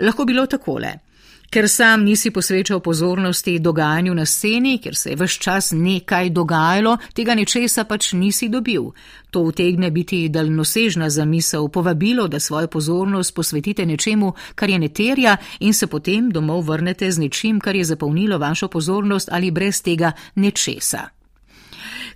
lahko 0.00 0.24
bilo 0.24 0.46
takole. 0.46 1.06
Ker 1.50 1.68
sam 1.68 2.04
nisi 2.04 2.30
posvečal 2.30 2.80
pozornosti 2.80 3.58
dogajanju 3.58 4.14
na 4.14 4.26
sceni, 4.26 4.78
ker 4.78 4.96
se 4.96 5.10
je 5.10 5.16
vse 5.16 5.38
čas 5.38 5.70
nekaj 5.72 6.30
dogajalo, 6.30 6.96
tega 7.14 7.34
nečesa 7.34 7.84
pač 7.84 8.12
nisi 8.12 8.48
dobil. 8.48 8.90
To 9.30 9.40
utegne 9.40 9.90
biti 9.90 10.28
daljnosežna 10.28 11.10
zamisel, 11.10 11.68
povabilo, 11.68 12.28
da 12.28 12.40
svojo 12.40 12.66
pozornost 12.66 13.34
posvetite 13.34 13.86
nečemu, 13.86 14.32
kar 14.54 14.70
je 14.70 14.78
neterja, 14.78 15.36
in 15.60 15.74
se 15.74 15.86
potem 15.86 16.30
domov 16.30 16.66
vrnete 16.66 17.10
z 17.10 17.18
nečim, 17.18 17.60
kar 17.60 17.76
je 17.76 17.84
zapolnilo 17.84 18.38
vašo 18.38 18.68
pozornost 18.68 19.28
ali 19.32 19.50
brez 19.50 19.82
tega 19.82 20.12
nečesa. 20.34 21.08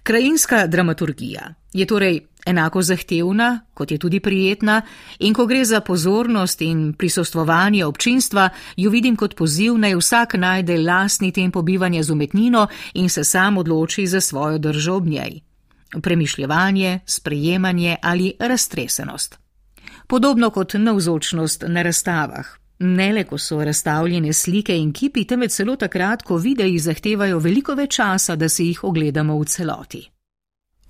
Krajinska 0.02 0.66
dramaturgija 0.66 1.54
je 1.72 1.86
torej 1.86 2.20
enako 2.46 2.82
zahtevna, 2.82 3.60
kot 3.74 3.90
je 3.90 3.98
tudi 3.98 4.20
prijetna, 4.20 4.82
in 5.18 5.34
ko 5.34 5.46
gre 5.46 5.64
za 5.64 5.80
pozornost 5.80 6.62
in 6.62 6.92
prisostvovanje 6.92 7.84
občinstva, 7.84 8.48
jo 8.76 8.90
vidim 8.90 9.16
kot 9.16 9.34
poziv, 9.34 9.78
naj 9.78 9.94
vsak 9.94 10.34
najde 10.34 10.78
lastni 10.78 11.32
tempo 11.32 11.62
bivanja 11.62 12.02
z 12.02 12.10
umetnino 12.10 12.66
in 12.94 13.08
se 13.08 13.24
sam 13.24 13.58
odloči 13.58 14.06
za 14.06 14.20
svojo 14.20 14.58
držo 14.58 14.94
ob 14.94 15.06
njej. 15.06 15.40
Premišljevanje, 16.02 17.00
sprejemanje 17.06 17.96
ali 18.02 18.32
raztresenost. 18.38 19.38
Podobno 20.06 20.50
kot 20.50 20.74
navzočnost 20.74 21.64
na 21.68 21.82
razstavah. 21.82 22.46
Ne 22.78 23.12
le, 23.12 23.24
ko 23.24 23.38
so 23.38 23.64
razstavljene 23.64 24.32
slike 24.32 24.76
in 24.76 24.92
kipi, 24.92 25.24
temveč 25.24 25.52
celo 25.52 25.76
takrat, 25.76 26.22
ko 26.22 26.36
videi 26.36 26.78
zahtevajo 26.78 27.38
veliko 27.38 27.74
več 27.74 27.96
časa, 27.96 28.36
da 28.36 28.48
si 28.48 28.70
jih 28.70 28.84
ogledamo 28.84 29.36
v 29.38 29.44
celoti. 29.44 30.00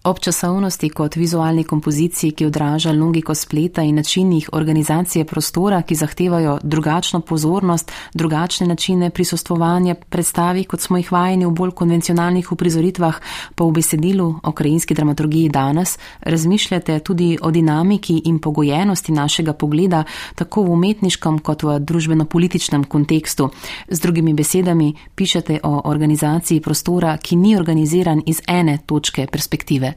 Ob 0.00 0.16
časovnosti 0.18 0.88
kot 0.88 1.16
vizualni 1.16 1.64
kompoziciji, 1.64 2.32
ki 2.32 2.46
odraža 2.46 2.92
logiko 2.92 3.34
spleta 3.34 3.82
in 3.84 3.98
načinih 4.00 4.48
organizacije 4.52 5.24
prostora, 5.24 5.82
ki 5.82 5.94
zahtevajo 5.94 6.58
drugačno 6.62 7.20
pozornost, 7.20 7.92
drugačne 8.14 8.66
načine 8.66 9.10
prisostvovanja 9.10 9.94
predstavi, 9.94 10.64
kot 10.64 10.80
smo 10.80 10.96
jih 10.96 11.12
vajeni 11.12 11.46
v 11.46 11.50
bolj 11.50 11.70
konvencionalnih 11.70 12.52
uprizoritvah, 12.52 13.18
pa 13.54 13.64
v 13.64 13.72
besedilu 13.76 14.34
o 14.42 14.52
krajinski 14.52 14.94
dramaturgiji 14.94 15.48
danes, 15.48 15.98
razmišljate 16.20 16.98
tudi 16.98 17.38
o 17.42 17.50
dinamiki 17.50 18.22
in 18.24 18.38
pogojenosti 18.38 19.12
našega 19.12 19.52
pogleda, 19.52 20.04
tako 20.34 20.62
v 20.62 20.72
umetniškem 20.78 21.38
kot 21.38 21.62
v 21.62 21.76
družbeno-političnem 21.80 22.84
kontekstu. 22.84 23.50
Z 23.88 24.00
drugimi 24.00 24.34
besedami, 24.34 24.94
pišete 25.14 25.60
o 25.62 25.82
organizaciji 25.84 26.60
prostora, 26.60 27.18
ki 27.18 27.36
ni 27.36 27.56
organiziran 27.56 28.22
iz 28.26 28.40
ene 28.48 28.78
točke 28.86 29.26
perspektive. 29.26 29.89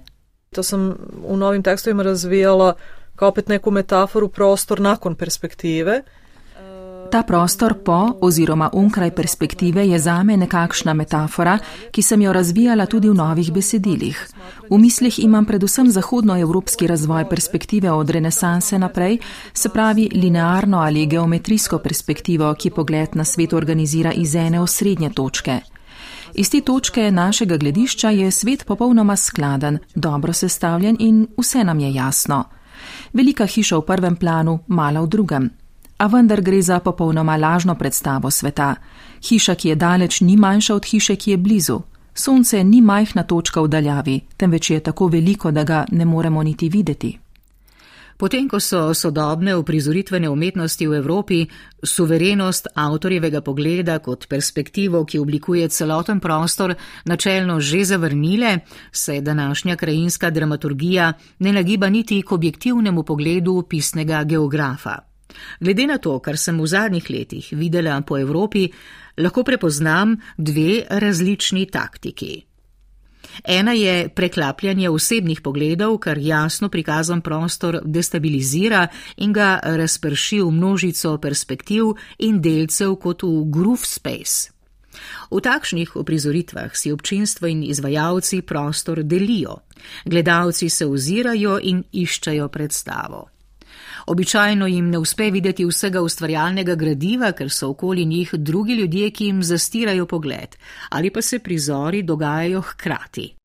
To 0.53 0.63
sem 0.63 0.93
v 1.29 1.37
novim 1.37 1.63
tekstovima 1.63 2.03
razvijala 2.03 2.73
kao 3.15 3.29
opet 3.29 3.47
neku 3.47 3.71
metaforu 3.71 4.27
prostor 4.27 4.79
nakon 4.81 5.15
perspektive. 5.15 6.01
Ta 7.13 7.21
prostor 7.23 7.73
po 7.85 8.17
oziroma 8.21 8.69
onkraj 8.73 9.11
perspektive 9.15 9.87
je 9.87 9.99
zame 9.99 10.37
nekakšna 10.37 10.93
metafora, 10.93 11.59
ki 11.91 12.01
sem 12.01 12.21
jo 12.21 12.33
razvijala 12.33 12.85
tudi 12.85 13.09
v 13.09 13.13
novih 13.13 13.51
besedilih. 13.53 14.17
V 14.69 14.77
mislih 14.81 15.19
imam 15.19 15.45
predvsem 15.45 15.91
zahodnoevropski 15.91 16.87
razvoj 16.87 17.29
perspektive 17.29 17.91
od 17.91 18.09
renesanse 18.09 18.79
naprej, 18.79 19.19
se 19.53 19.69
pravi 19.69 20.09
linearno 20.13 20.79
ali 20.79 21.05
geometrijsko 21.05 21.77
perspektivo, 21.77 22.53
ki 22.53 22.69
pogled 22.69 23.15
na 23.15 23.25
svet 23.25 23.53
organizira 23.53 24.11
iz 24.11 24.35
ene 24.35 24.59
osrednje 24.59 25.13
točke. 25.13 25.72
Iz 26.35 26.49
te 26.49 26.61
točke 26.61 27.11
našega 27.11 27.57
gledišča 27.57 28.09
je 28.09 28.31
svet 28.31 28.65
popolnoma 28.65 29.15
skladen, 29.15 29.77
dobro 29.95 30.33
sestavljen 30.33 30.97
in 30.99 31.27
vse 31.37 31.63
nam 31.63 31.79
je 31.79 31.93
jasno. 31.93 32.43
Velika 33.13 33.45
hiša 33.45 33.77
v 33.77 33.81
prvem 33.81 34.15
planu, 34.15 34.59
mala 34.67 35.01
v 35.01 35.07
drugem. 35.07 35.49
A 35.97 36.07
vendar 36.07 36.41
gre 36.41 36.61
za 36.61 36.79
popolnoma 36.79 37.37
lažno 37.37 37.75
predstavo 37.75 38.31
sveta. 38.31 38.75
Hiša, 39.29 39.55
ki 39.55 39.69
je 39.69 39.75
daleč, 39.75 40.21
ni 40.21 40.37
manjša 40.37 40.75
od 40.75 40.85
hiše, 40.85 41.15
ki 41.15 41.31
je 41.31 41.37
blizu. 41.37 41.81
Sonce 42.13 42.63
ni 42.63 42.81
majhna 42.81 43.23
točka 43.23 43.61
v 43.61 43.67
daljavi, 43.67 44.21
temveč 44.37 44.69
je 44.69 44.79
tako 44.79 45.07
veliko, 45.07 45.51
da 45.51 45.63
ga 45.63 45.85
ne 45.91 46.05
moremo 46.05 46.43
niti 46.43 46.69
videti. 46.69 47.22
Potem, 48.17 48.47
ko 48.49 48.59
so 48.59 48.93
sodobne 48.93 49.55
uprizoritvene 49.55 50.29
umetnosti 50.29 50.87
v 50.87 50.97
Evropi 50.97 51.39
suverenost 51.83 52.67
avtorjevega 52.75 53.41
pogleda 53.41 53.99
kot 53.99 54.27
perspektivo, 54.29 55.05
ki 55.05 55.19
oblikuje 55.19 55.67
celoten 55.69 56.19
prostor, 56.19 56.75
načelno 57.05 57.59
že 57.59 57.83
zavrnile, 57.85 58.59
se 58.91 59.21
današnja 59.21 59.75
krajinska 59.75 60.29
dramaturgija 60.29 61.13
ne 61.39 61.53
nagiba 61.53 61.89
niti 61.89 62.21
k 62.21 62.31
objektivnemu 62.31 63.03
pogledu 63.03 63.61
pisnega 63.69 64.23
geografa. 64.23 64.99
Glede 65.59 65.87
na 65.87 65.97
to, 65.97 66.19
kar 66.19 66.37
sem 66.37 66.61
v 66.61 66.67
zadnjih 66.67 67.09
letih 67.09 67.53
videla 67.57 68.01
po 68.01 68.17
Evropi, 68.19 68.67
lahko 69.17 69.43
prepoznam 69.43 70.17
dve 70.37 70.83
različni 70.89 71.65
taktiki. 71.65 72.52
Ena 73.43 73.71
je 73.71 74.09
preklapljanje 74.09 74.89
osebnih 74.89 75.41
pogledov, 75.41 75.97
kar 75.97 76.17
jasno 76.17 76.69
prikazan 76.69 77.21
prostor 77.21 77.79
destabilizira 77.85 78.87
in 79.17 79.33
ga 79.33 79.59
razprši 79.63 80.41
v 80.41 80.51
množico 80.51 81.17
perspektiv 81.17 81.93
in 82.19 82.41
delcev 82.41 82.95
kot 82.95 83.23
v 83.23 83.43
groove 83.51 83.85
space. 83.85 84.53
V 85.31 85.41
takšnih 85.41 85.95
uprizoritvah 85.95 86.75
si 86.77 86.91
občinstvo 86.93 87.47
in 87.49 87.63
izvajalci 87.63 88.41
prostor 88.41 89.03
delijo, 89.03 89.57
gledalci 90.05 90.69
se 90.69 90.85
ozirajo 90.85 91.59
in 91.63 91.83
iščejo 91.91 92.47
predstavo. 92.47 93.32
Običajno 94.07 94.67
jim 94.67 94.89
ne 94.89 94.97
uspe 94.97 95.31
videti 95.31 95.65
vsega 95.65 96.01
ustvarjalnega 96.01 96.75
gradiva, 96.75 97.31
ker 97.31 97.51
so 97.51 97.69
okoli 97.69 98.05
njih 98.05 98.33
drugi 98.33 98.73
ljudje, 98.73 99.11
ki 99.11 99.25
jim 99.25 99.43
zastirajo 99.43 100.05
pogled, 100.05 100.55
ali 100.89 101.09
pa 101.09 101.21
se 101.21 101.39
prizori 101.39 102.03
dogajajo 102.03 102.61
hkrati. 102.61 103.42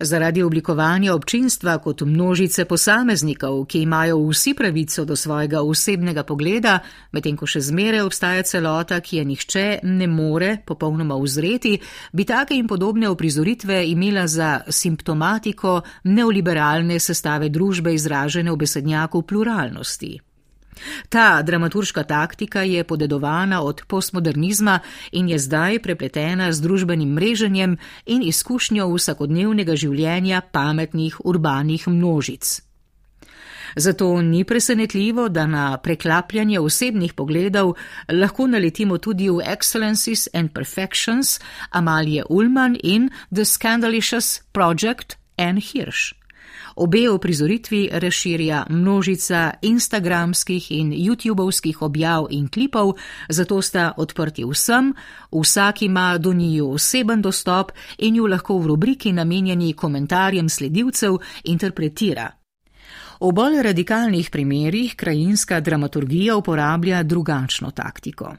Zaradi 0.00 0.42
oblikovanja 0.42 1.14
občinstva 1.14 1.78
kot 1.80 2.02
množice 2.04 2.66
posameznikov, 2.68 3.62
ki 3.64 3.80
imajo 3.82 4.18
vsi 4.28 4.52
pravico 4.54 5.04
do 5.04 5.16
svojega 5.16 5.62
osebnega 5.62 6.20
pogleda, 6.22 6.74
medtem 7.16 7.36
ko 7.36 7.48
še 7.48 7.62
zmeraj 7.64 8.04
obstaja 8.04 8.42
celota, 8.44 9.00
ki 9.00 9.16
je 9.16 9.24
nihče 9.24 9.64
ne 9.88 10.06
more 10.06 10.58
popolnoma 10.66 11.16
uzreti, 11.16 11.78
bi 12.12 12.28
take 12.28 12.60
in 12.60 12.68
podobne 12.68 13.08
oprizoritve 13.08 13.86
imela 13.88 14.26
za 14.28 14.60
simptomatiko 14.68 15.80
neoliberalne 16.04 17.00
sestave 17.00 17.48
družbe 17.48 17.94
izražene 17.96 18.52
v 18.52 18.60
besednjaku 18.66 19.22
pluralnosti. 19.22 20.18
Ta 21.08 21.42
dramaturška 21.42 22.02
taktika 22.02 22.62
je 22.62 22.84
podedovana 22.84 23.62
od 23.62 23.82
postmodernizma 23.86 24.78
in 25.12 25.28
je 25.28 25.38
zdaj 25.38 25.78
prepletena 25.82 26.52
z 26.52 26.60
družbenim 26.60 27.12
mreženjem 27.12 27.76
in 28.06 28.22
izkušnjo 28.22 28.88
vsakodnevnega 28.94 29.76
življenja 29.76 30.40
pametnih 30.52 31.20
urbanih 31.24 31.88
množic. 31.88 32.66
Zato 33.76 34.22
ni 34.22 34.44
presenetljivo, 34.44 35.28
da 35.28 35.46
na 35.46 35.78
preklapljanje 35.78 36.60
osebnih 36.60 37.12
pogledov 37.12 37.74
lahko 38.08 38.46
naletimo 38.46 38.98
tudi 38.98 39.28
v 39.28 39.44
Excellencies 39.44 40.28
and 40.32 40.52
Perfections 40.52 41.40
Amalije 41.70 42.24
Ullman 42.30 42.76
in 42.82 43.10
The 43.34 43.44
Scandalicious 43.44 44.40
Project 44.52 45.16
Anne 45.36 45.60
Hirsch. 45.60 46.15
Obe 46.76 47.10
oprizoritvi 47.10 47.88
razširja 47.92 48.66
množica 48.70 49.50
instagramskih 49.62 50.72
in 50.72 50.92
youtubovskih 50.92 51.76
objav 51.80 52.26
in 52.30 52.48
klipov, 52.48 52.92
zato 53.28 53.62
sta 53.62 53.92
odprti 53.96 54.44
vsem, 54.44 54.92
vsak 55.32 55.82
ima 55.82 56.18
do 56.18 56.32
njiju 56.32 56.70
oseben 56.70 57.22
dostop 57.22 57.72
in 57.98 58.16
ju 58.16 58.26
lahko 58.26 58.58
v 58.58 58.66
rubriki 58.66 59.12
namenjeni 59.12 59.72
komentarjem 59.72 60.48
sledilcev 60.48 61.16
interpretira. 61.44 62.30
V 63.20 63.32
bolj 63.32 63.62
radikalnih 63.62 64.30
primerjih 64.30 64.96
krajinska 64.96 65.60
dramaturgija 65.60 66.36
uporablja 66.36 67.02
drugačno 67.02 67.70
taktiko. 67.70 68.34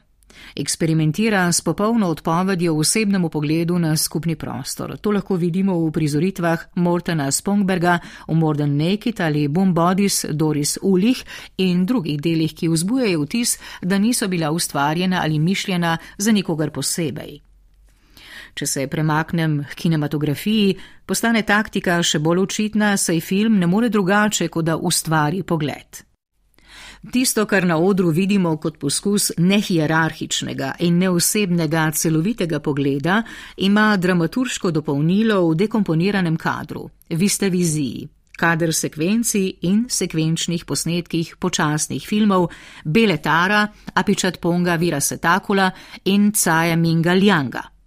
Eksperimentira 0.56 1.52
s 1.52 1.60
popolno 1.60 2.08
odpovedjo 2.08 2.74
osebnemu 2.74 3.28
pogledu 3.28 3.78
na 3.78 3.96
skupni 3.96 4.36
prostor. 4.36 4.96
To 4.96 5.10
lahko 5.10 5.36
vidimo 5.36 5.78
v 5.78 5.90
prizoritvah 5.92 6.64
Mortena 6.74 7.30
Spongberga 7.30 7.98
v 8.28 8.34
Modern 8.34 8.76
Naked 8.76 9.20
ali 9.20 9.48
Boom 9.48 9.74
Bodies 9.74 10.24
Doris 10.30 10.78
Ulih 10.82 11.24
in 11.56 11.86
drugih 11.86 12.20
delih, 12.20 12.54
ki 12.54 12.68
vzbujajo 12.68 13.22
vtis, 13.22 13.58
da 13.82 13.98
niso 13.98 14.28
bila 14.28 14.50
ustvarjena 14.50 15.20
ali 15.22 15.38
mišljena 15.38 15.96
za 16.18 16.32
nikogar 16.32 16.70
posebej. 16.70 17.40
Če 18.54 18.66
se 18.66 18.86
premaknem 18.90 19.60
k 19.70 19.76
kinematografiji, 19.84 20.74
postane 21.06 21.44
taktika 21.46 22.00
še 22.02 22.18
bolj 22.18 22.42
očitna, 22.42 22.96
saj 22.96 23.20
film 23.20 23.58
ne 23.58 23.66
more 23.70 23.88
drugače, 23.88 24.48
kot 24.48 24.64
da 24.64 24.76
ustvari 24.76 25.42
pogled. 25.42 26.07
Tisto, 27.12 27.46
kar 27.46 27.66
na 27.66 27.78
odru 27.78 28.10
vidimo 28.10 28.56
kot 28.56 28.78
poskus 28.78 29.30
nehierarhičnega 29.38 30.72
in 30.80 30.98
neosebnega 30.98 31.90
celovitega 31.94 32.58
pogleda, 32.60 33.22
ima 33.56 33.96
dramaturško 33.96 34.70
dopolnilo 34.70 35.40
v 35.48 35.54
dekomponiranem 35.62 36.36
kadru, 36.36 36.88
viste 37.10 37.50
viziji, 37.54 38.08
kader 38.38 38.74
sekvenci 38.74 39.44
in 39.70 39.86
sekvenčnih 39.88 40.64
posnetkih 40.64 41.36
počasnih 41.38 42.06
filmov 42.06 42.50
Bele 42.84 43.18
Tara, 43.22 43.66
Apičat 43.94 44.40
Ponga 44.40 44.74
Vira 44.74 45.00
Setakula 45.00 45.70
in 46.04 46.32
Caja 46.32 46.76
Minga 46.76 47.14
Ljanga. 47.14 47.77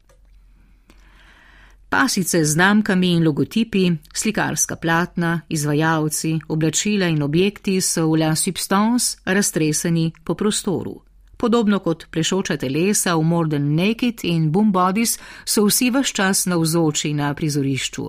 Pasice 1.91 2.45
z 2.45 2.51
znamkami 2.51 3.13
in 3.13 3.23
logotipi, 3.23 3.91
slikarska 4.13 4.75
platna, 4.75 5.41
izvajalci, 5.49 6.39
oblačila 6.47 7.07
in 7.07 7.23
objekti 7.23 7.81
so 7.81 8.05
v 8.07 8.19
La 8.19 8.35
Substance 8.35 9.17
raztreseni 9.25 10.11
po 10.23 10.35
prostoru. 10.35 11.01
Podobno 11.37 11.79
kot 11.79 12.05
plešoča 12.11 12.57
telesa 12.57 13.15
v 13.15 13.23
Modern 13.23 13.75
Naked 13.75 14.23
in 14.23 14.51
Boom 14.51 14.71
Bodies 14.71 15.17
so 15.45 15.65
vsi 15.65 15.89
vaš 15.89 16.13
čas 16.13 16.45
navzoči 16.45 17.13
na 17.13 17.33
prizorišču. 17.33 18.05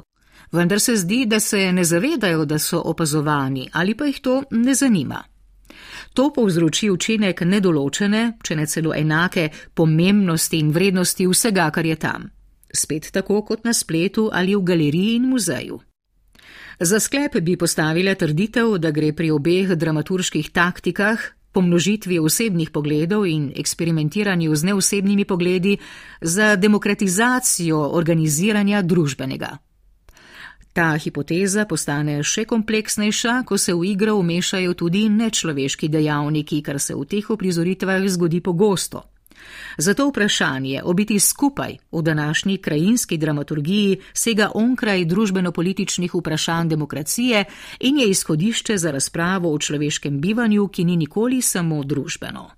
Vendar 0.53 0.81
se 0.81 0.97
zdi, 0.97 1.27
da 1.27 1.41
se 1.41 1.73
ne 1.73 1.85
zavedajo, 1.85 2.45
da 2.45 2.59
so 2.59 2.83
opazovani 2.85 3.69
ali 3.73 3.95
pa 3.95 4.05
jih 4.05 4.21
to 4.21 4.43
ne 4.51 4.75
zanima. 4.75 5.25
To 6.15 6.31
povzroči 6.33 6.91
učinek 6.91 7.41
nedoločene, 7.41 8.33
če 8.43 8.57
ne 8.57 8.67
celo 8.67 8.95
enake, 8.95 9.49
pomembnosti 9.75 10.59
in 10.59 10.71
vrednosti 10.71 11.27
vsega, 11.27 11.71
kar 11.71 11.87
je 11.87 11.97
tam 11.97 12.31
spet 12.73 13.11
tako 13.13 13.43
kot 13.43 13.65
na 13.65 13.73
spletu 13.73 14.31
ali 14.33 14.57
v 14.57 14.63
galeriji 14.63 15.17
in 15.17 15.29
muzeju. 15.29 15.81
Za 16.81 17.01
sklep 17.01 17.37
bi 17.41 17.57
postavila 17.57 18.15
trditev, 18.15 18.79
da 18.79 18.91
gre 18.91 19.13
pri 19.13 19.31
obeh 19.31 19.75
dramaturških 19.77 20.51
taktikah, 20.51 21.21
pomnožitvi 21.53 22.19
osebnih 22.19 22.71
pogledov 22.71 23.27
in 23.27 23.53
eksperimentiranju 23.57 24.57
z 24.57 24.65
neosebnimi 24.65 25.25
pogledi, 25.25 25.77
za 26.21 26.57
demokratizacijo 26.57 27.79
organiziranja 27.93 28.83
družbenega. 28.83 29.59
Ta 30.73 30.97
hipoteza 30.97 31.67
postane 31.69 32.23
še 32.25 32.47
kompleksnejša, 32.49 33.43
ko 33.45 33.59
se 33.61 33.75
v 33.77 33.91
igro 33.93 34.17
umešajo 34.17 34.73
tudi 34.75 35.05
nečloveški 35.13 35.89
dejavniki, 35.93 36.63
kar 36.65 36.81
se 36.81 36.97
v 36.97 37.05
teh 37.05 37.31
oprizoritvah 37.31 38.09
zgodi 38.09 38.41
pogosto. 38.41 39.12
Zato 39.79 40.09
vprašanje 40.09 40.83
o 40.85 40.93
biti 40.93 41.21
skupaj 41.21 41.77
v 41.93 42.03
današnji 42.03 42.57
krajinski 42.59 43.19
dramaturgiji 43.19 44.01
sega 44.13 44.51
onkraj 44.55 45.05
družbeno-političnih 45.05 46.15
vprašanj 46.15 46.69
demokracije 46.69 47.45
in 47.81 47.99
je 47.99 48.09
izhodišče 48.11 48.79
za 48.79 48.91
razpravo 48.91 49.55
o 49.55 49.59
človeškem 49.59 50.21
bivanju, 50.21 50.69
ki 50.69 50.85
ni 50.85 50.97
nikoli 50.97 51.43
samo 51.43 51.85
družbeno. 51.85 52.51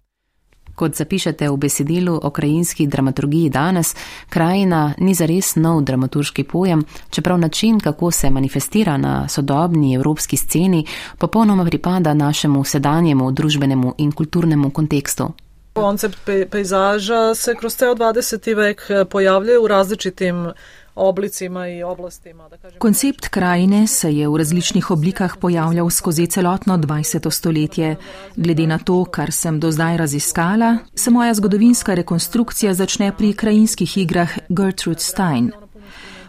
Kot 0.74 0.96
zapišete 0.98 1.46
v 1.50 1.56
besedilu 1.56 2.18
o 2.22 2.30
krajinski 2.30 2.86
dramaturgiji 2.86 3.50
danes, 3.50 3.94
krajina 4.28 4.94
ni 4.98 5.14
zares 5.14 5.54
nov 5.56 5.84
dramaturški 5.86 6.44
pojem, 6.44 6.82
čeprav 7.10 7.38
način, 7.38 7.80
kako 7.80 8.10
se 8.10 8.30
manifestira 8.30 8.96
na 8.96 9.28
sodobni 9.28 9.94
evropski 9.94 10.36
sceni, 10.36 10.84
popolnoma 11.18 11.64
pripada 11.64 12.14
našemu 12.14 12.64
sedanjemu 12.64 13.30
družbenemu 13.32 13.94
in 13.98 14.12
kulturnemu 14.12 14.70
kontekstu. 14.70 15.32
Koncept 15.74 16.18
pe 16.24 16.46
pejzaža 16.46 17.34
se 17.34 17.54
kroz 17.54 17.76
ceo 17.76 17.94
20. 17.94 18.54
vek 18.56 18.82
eh, 18.88 19.04
pojavlja 19.04 19.58
v 19.62 19.66
različitim 19.66 20.46
oblicima 20.94 21.68
in 21.68 21.84
oblastima. 21.84 22.48
Koncept 22.78 23.28
krajine 23.28 23.86
se 23.86 24.12
je 24.12 24.28
v 24.28 24.36
različnih 24.36 24.90
oblikah 24.90 25.36
pojavljal 25.40 25.90
skozi 25.90 26.26
celotno 26.26 26.76
20. 26.78 27.30
stoletje. 27.30 27.96
Glede 28.36 28.66
na 28.66 28.78
to, 28.78 29.04
kar 29.04 29.32
sem 29.32 29.60
do 29.60 29.70
zdaj 29.70 29.96
raziskala, 29.96 30.76
se 30.94 31.10
moja 31.10 31.34
zgodovinska 31.34 31.94
rekonstrukcija 31.94 32.74
začne 32.74 33.12
pri 33.16 33.32
krajinskih 33.32 33.98
igrah 33.98 34.38
Gertrude 34.48 35.00
Stein. 35.00 35.52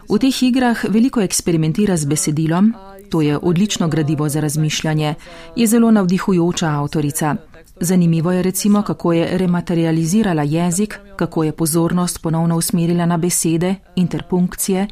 V 0.08 0.18
teh 0.18 0.42
igrah 0.42 0.84
veliko 0.88 1.20
eksperimentira 1.20 1.96
z 1.96 2.06
besedilom, 2.06 2.74
to 3.10 3.20
je 3.20 3.38
odlično 3.38 3.88
gradivo 3.88 4.28
za 4.28 4.40
razmišljanje, 4.40 5.14
je 5.56 5.66
zelo 5.66 5.90
navdihujoča 5.90 6.66
avtorica. 6.66 7.36
Zanimivo 7.80 8.32
je 8.32 8.42
recimo, 8.42 8.82
kako 8.82 9.12
je 9.12 9.38
rematerializirala 9.38 10.42
jezik, 10.42 11.00
kako 11.16 11.44
je 11.44 11.52
pozornost 11.52 12.22
ponovno 12.22 12.56
usmerila 12.56 13.06
na 13.06 13.16
besede, 13.16 13.74
interpunkcije, 13.96 14.86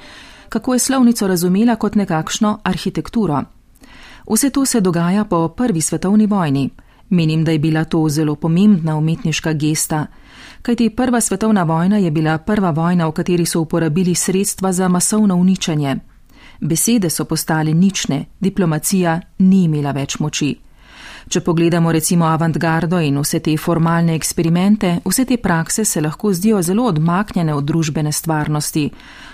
kako 0.48 0.72
je 0.72 0.78
slovnico 0.78 1.26
razumela 1.26 1.76
kot 1.76 1.94
nekakšno 1.94 2.58
arhitekturo. 2.62 3.42
Vse 4.30 4.50
to 4.50 4.66
se 4.66 4.80
dogaja 4.80 5.24
po 5.24 5.48
prvi 5.48 5.80
svetovni 5.80 6.26
vojni. 6.26 6.70
Menim, 7.10 7.44
da 7.44 7.52
je 7.52 7.58
bila 7.58 7.84
to 7.84 8.08
zelo 8.08 8.34
pomembna 8.34 8.96
umetniška 8.96 9.52
gesta, 9.52 10.06
kajti 10.62 10.90
prva 10.90 11.20
svetovna 11.20 11.62
vojna 11.62 11.98
je 11.98 12.10
bila 12.10 12.38
prva 12.38 12.70
vojna, 12.70 13.06
v 13.06 13.12
kateri 13.12 13.46
so 13.46 13.60
uporabili 13.60 14.14
sredstva 14.14 14.72
za 14.72 14.88
masovno 14.88 15.36
uničenje. 15.36 15.96
Besede 16.60 17.10
so 17.10 17.24
postale 17.24 17.74
nične, 17.74 18.24
diplomacija 18.40 19.20
ni 19.38 19.64
imela 19.64 19.92
več 19.92 20.18
moči. 20.18 20.56
Če 21.28 21.40
pogledamo 21.40 21.92
recimo 21.92 22.26
avantgardo 22.26 22.98
in 23.00 23.18
vse 23.18 23.40
te 23.40 23.56
formalne 23.56 24.14
eksperimente, 24.14 24.98
vse 25.04 25.24
te 25.24 25.36
prakse 25.36 25.84
se 25.84 26.00
lahko 26.00 26.32
zdijo 26.32 26.62
zelo 26.62 26.84
odmaknjene 26.84 27.54
od 27.54 27.64
družbene 27.64 28.12
stvarnosti. 28.12 28.90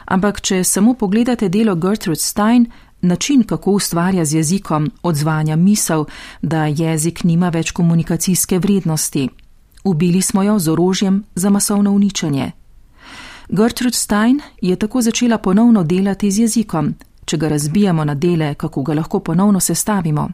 Ampak, 0.07 0.41
če 0.41 0.65
samo 0.65 0.95
pogledate 0.95 1.49
delo 1.49 1.75
Gertrude 1.75 2.21
Stein, 2.21 2.67
način, 3.03 3.43
kako 3.43 3.71
ustvarja 3.73 4.25
z 4.25 4.35
jezikom, 4.35 4.91
odzvanja 5.03 5.57
misel, 5.57 6.05
da 6.43 6.67
jezik 6.67 7.25
nima 7.25 7.49
več 7.49 7.71
komunikacijske 7.71 8.59
vrednosti. 8.59 9.29
Ubili 9.85 10.23
smo 10.23 10.43
jo 10.43 10.59
z 10.59 10.69
orožjem 10.69 11.23
za 11.35 11.51
masovno 11.51 11.93
uničenje. 11.93 12.53
Gertrude 13.49 13.97
Stein 13.97 14.41
je 14.61 14.77
tako 14.77 15.03
začela 15.03 15.39
ponovno 15.39 15.83
delati 15.83 16.31
z 16.31 16.39
jezikom, 16.39 16.95
če 17.25 17.37
ga 17.37 17.49
razbijamo 17.49 18.05
na 18.05 18.15
dele, 18.15 18.55
kako 18.55 18.83
ga 18.83 18.95
lahko 18.95 19.21
ponovno 19.21 19.61
sestavimo. 19.61 20.29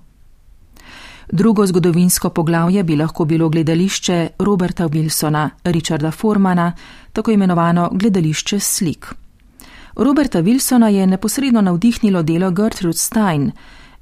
Drugo 1.33 1.67
zgodovinsko 1.67 2.31
poglavje 2.31 2.83
bi 2.83 2.97
lahko 2.97 3.25
bilo 3.25 3.49
gledališče 3.49 4.29
Roberta 4.39 4.89
Wilsona, 4.89 5.49
Richarda 5.65 6.11
Formana, 6.11 6.73
tako 7.13 7.31
imenovano 7.31 7.91
gledališče 7.93 8.61
slik. 8.61 9.15
Roberta 9.97 10.43
Wilsona 10.43 10.87
je 10.87 11.07
neposredno 11.07 11.61
navdihnilo 11.61 12.23
delo 12.23 12.51
Gertrude 12.51 12.99
Stein, 12.99 13.53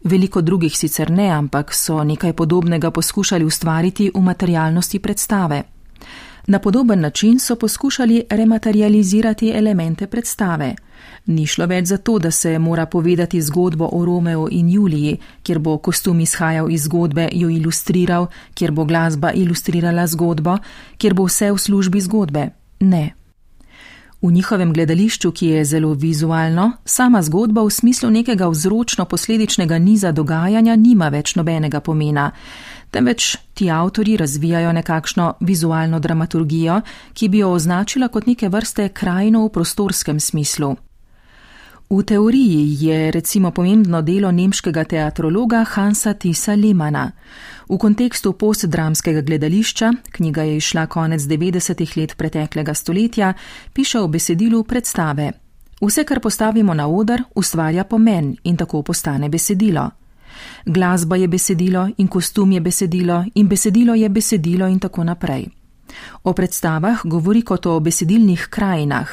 veliko 0.05 0.41
drugih 0.41 0.79
sicer 0.79 1.11
ne, 1.11 1.31
ampak 1.31 1.75
so 1.75 2.05
nekaj 2.05 2.33
podobnega 2.33 2.91
poskušali 2.91 3.45
ustvariti 3.45 4.11
v 4.15 4.21
materialnosti 4.21 4.99
predstave. 4.99 5.63
Na 6.47 6.59
podoben 6.59 7.01
način 7.01 7.39
so 7.39 7.57
poskušali 7.57 8.23
rematerializirati 8.31 9.53
elemente 9.55 10.07
predstave. 10.07 10.75
Ni 11.27 11.47
šlo 11.47 11.67
več 11.67 11.87
za 11.87 11.97
to, 11.97 12.19
da 12.19 12.31
se 12.31 12.59
mora 12.59 12.87
povedati 12.87 13.41
zgodbo 13.43 13.89
o 13.93 14.05
Romeo 14.05 14.49
in 14.51 14.69
Juliji, 14.69 15.17
kjer 15.43 15.59
bo 15.59 15.79
kostum 15.79 16.21
izhajal 16.21 16.71
iz 16.71 16.85
zgodbe, 16.85 17.29
jo 17.33 17.49
ilustriral, 17.51 18.27
kjer 18.55 18.73
bo 18.73 18.85
glasba 18.85 19.33
ilustrirala 19.33 20.07
zgodbo, 20.07 20.59
kjer 20.99 21.15
bo 21.15 21.25
vse 21.25 21.53
v 21.53 21.59
službi 21.59 22.01
zgodbe. 22.01 22.49
Ne. 22.81 23.15
V 24.23 24.33
njihovem 24.33 24.73
gledališču, 24.73 25.33
ki 25.33 25.47
je 25.47 25.65
zelo 25.65 25.93
vizualno, 25.93 26.73
sama 26.85 27.23
zgodba 27.23 27.63
v 27.63 27.71
smislu 27.71 28.11
nekega 28.11 28.47
vzročno-posledičnega 28.49 29.79
niza 29.79 30.13
dogajanja 30.13 30.77
nima 30.77 31.09
več 31.09 31.35
nobenega 31.37 31.81
pomena, 31.81 32.31
temveč 32.95 33.37
ti 33.55 33.71
avtori 33.71 34.17
razvijajo 34.17 34.73
nekakšno 34.73 35.33
vizualno 35.41 35.99
dramaturgijo, 36.01 36.81
ki 37.13 37.29
bi 37.29 37.39
jo 37.39 37.51
označila 37.53 38.09
kot 38.09 38.27
neke 38.27 38.49
vrste 38.49 38.89
krajino 38.89 39.45
v 39.47 39.53
prostorskem 39.53 40.21
smislu. 40.21 40.77
V 41.91 42.03
teoriji 42.03 42.87
je 42.87 43.11
recimo 43.11 43.51
pomembno 43.51 44.03
delo 44.03 44.31
nemškega 44.33 44.85
teatrologa 44.85 45.65
Hansa 45.65 46.15
Tisa 46.15 46.55
Lemana. 46.55 47.11
V 47.69 47.79
kontekstu 47.79 48.33
postdramskega 48.33 49.21
gledališča, 49.21 49.93
knjiga 50.13 50.43
je 50.43 50.57
išla 50.57 50.87
konec 50.87 51.23
90-ih 51.23 51.97
let 51.97 52.17
preteklega 52.17 52.75
stoletja, 52.75 53.35
piše 53.73 54.01
o 54.01 54.09
besedilu 54.09 54.65
predstave. 54.65 55.33
Vse, 55.81 56.05
kar 56.05 56.21
postavimo 56.21 56.75
na 56.75 56.89
oder, 56.89 57.23
ustvarja 57.35 57.85
pomen 57.85 58.37
in 58.45 58.57
tako 58.57 58.83
postane 58.83 59.29
besedilo. 59.29 59.91
Glasba 60.67 61.17
je 61.17 61.29
besedilo 61.29 61.89
in 61.99 62.09
kostum 62.09 62.53
je 62.53 62.61
besedilo 62.61 63.25
in 63.35 63.49
besedilo 63.49 63.95
je 63.95 64.09
besedilo 64.09 64.67
in 64.67 64.79
tako 64.79 65.05
naprej. 65.05 65.47
O 66.23 66.33
predstavah 66.33 67.01
govori 67.05 67.43
kot 67.43 67.67
o 67.67 67.81
besedilnih 67.81 68.47
krajinah, 68.51 69.09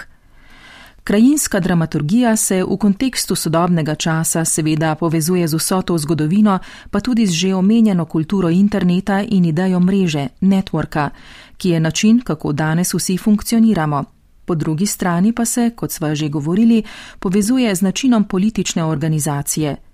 Krajinska 1.03 1.59
dramaturgija 1.59 2.35
se 2.35 2.63
v 2.63 2.77
kontekstu 2.77 3.35
sodobnega 3.35 3.95
časa 3.95 4.45
seveda 4.45 4.95
povezuje 4.95 5.47
z 5.47 5.57
vso 5.57 5.81
to 5.81 5.97
zgodovino, 5.97 6.59
pa 6.91 6.99
tudi 6.99 7.25
z 7.27 7.31
že 7.31 7.55
omenjeno 7.55 8.05
kulturo 8.05 8.49
interneta 8.49 9.21
in 9.21 9.45
idejo 9.45 9.79
mreže, 9.79 10.27
networka, 10.41 11.09
ki 11.57 11.69
je 11.69 11.79
način, 11.79 12.21
kako 12.21 12.51
danes 12.53 12.93
vsi 12.93 13.17
funkcioniramo. 13.17 14.03
Po 14.45 14.55
drugi 14.55 14.85
strani 14.85 15.33
pa 15.33 15.45
se, 15.45 15.71
kot 15.75 15.91
sva 15.91 16.15
že 16.15 16.29
govorili, 16.29 16.83
povezuje 17.19 17.75
z 17.75 17.81
načinom 17.81 18.23
politične 18.23 18.83
organizacije. 18.83 19.90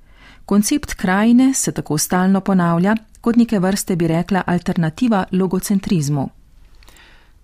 Koncept 0.47 0.93
krajine 0.93 1.53
se 1.53 1.71
tako 1.71 1.97
stalno 1.97 2.41
ponavlja, 2.41 2.95
kot 3.21 3.35
neke 3.35 3.59
vrste 3.59 3.95
bi 3.95 4.07
rekla 4.07 4.43
alternativa 4.47 5.25
logocentrizmu. 5.31 6.29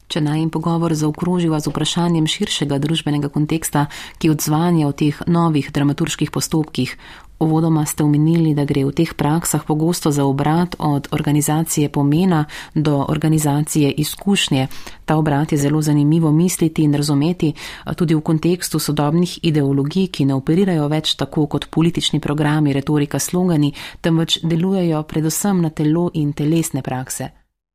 Če 0.08 0.22
naj 0.24 0.40
jim 0.40 0.52
pogovor 0.54 0.96
zaokroživa 0.96 1.60
z 1.60 1.68
vprašanjem 1.68 2.30
širšega 2.32 2.78
družbenega 2.80 3.28
konteksta, 3.34 3.88
ki 4.24 4.32
odzvanja 4.32 4.88
o 4.88 4.96
teh 4.96 5.20
novih 5.28 5.68
dramaturških 5.76 6.32
postopkih, 6.32 6.96
uvodoma 7.44 7.86
ste 7.86 8.04
omenili, 8.04 8.54
da 8.54 8.66
gre 8.66 8.86
v 8.86 8.92
teh 8.92 9.14
praksah 9.14 9.64
pogosto 9.68 10.12
za 10.12 10.26
obrat 10.26 10.76
od 10.80 11.08
organizacije 11.12 11.90
pomena 11.90 12.46
do 12.76 13.06
organizacije 13.10 13.92
izkušnje. 13.92 14.68
Ta 15.06 15.16
obrat 15.16 15.52
je 15.52 15.58
zelo 15.58 15.82
zanimivo 15.82 16.32
misliti 16.32 16.84
in 16.84 16.94
razumeti 16.94 17.54
tudi 17.96 18.16
v 18.16 18.22
kontekstu 18.22 18.80
sodobnih 18.80 19.40
ideologij, 19.44 20.08
ki 20.08 20.26
ne 20.26 20.34
operirajo 20.34 20.88
več 20.88 21.16
tako 21.16 21.46
kot 21.48 21.70
politični 21.70 22.20
programi, 22.20 22.74
retorika, 22.74 23.20
slogani, 23.20 23.74
temveč 24.02 24.40
delujejo 24.44 25.04
predvsem 25.04 25.62
na 25.62 25.70
telo 25.70 26.10
in 26.14 26.34
telesne 26.34 26.82
prakse. 26.82 27.30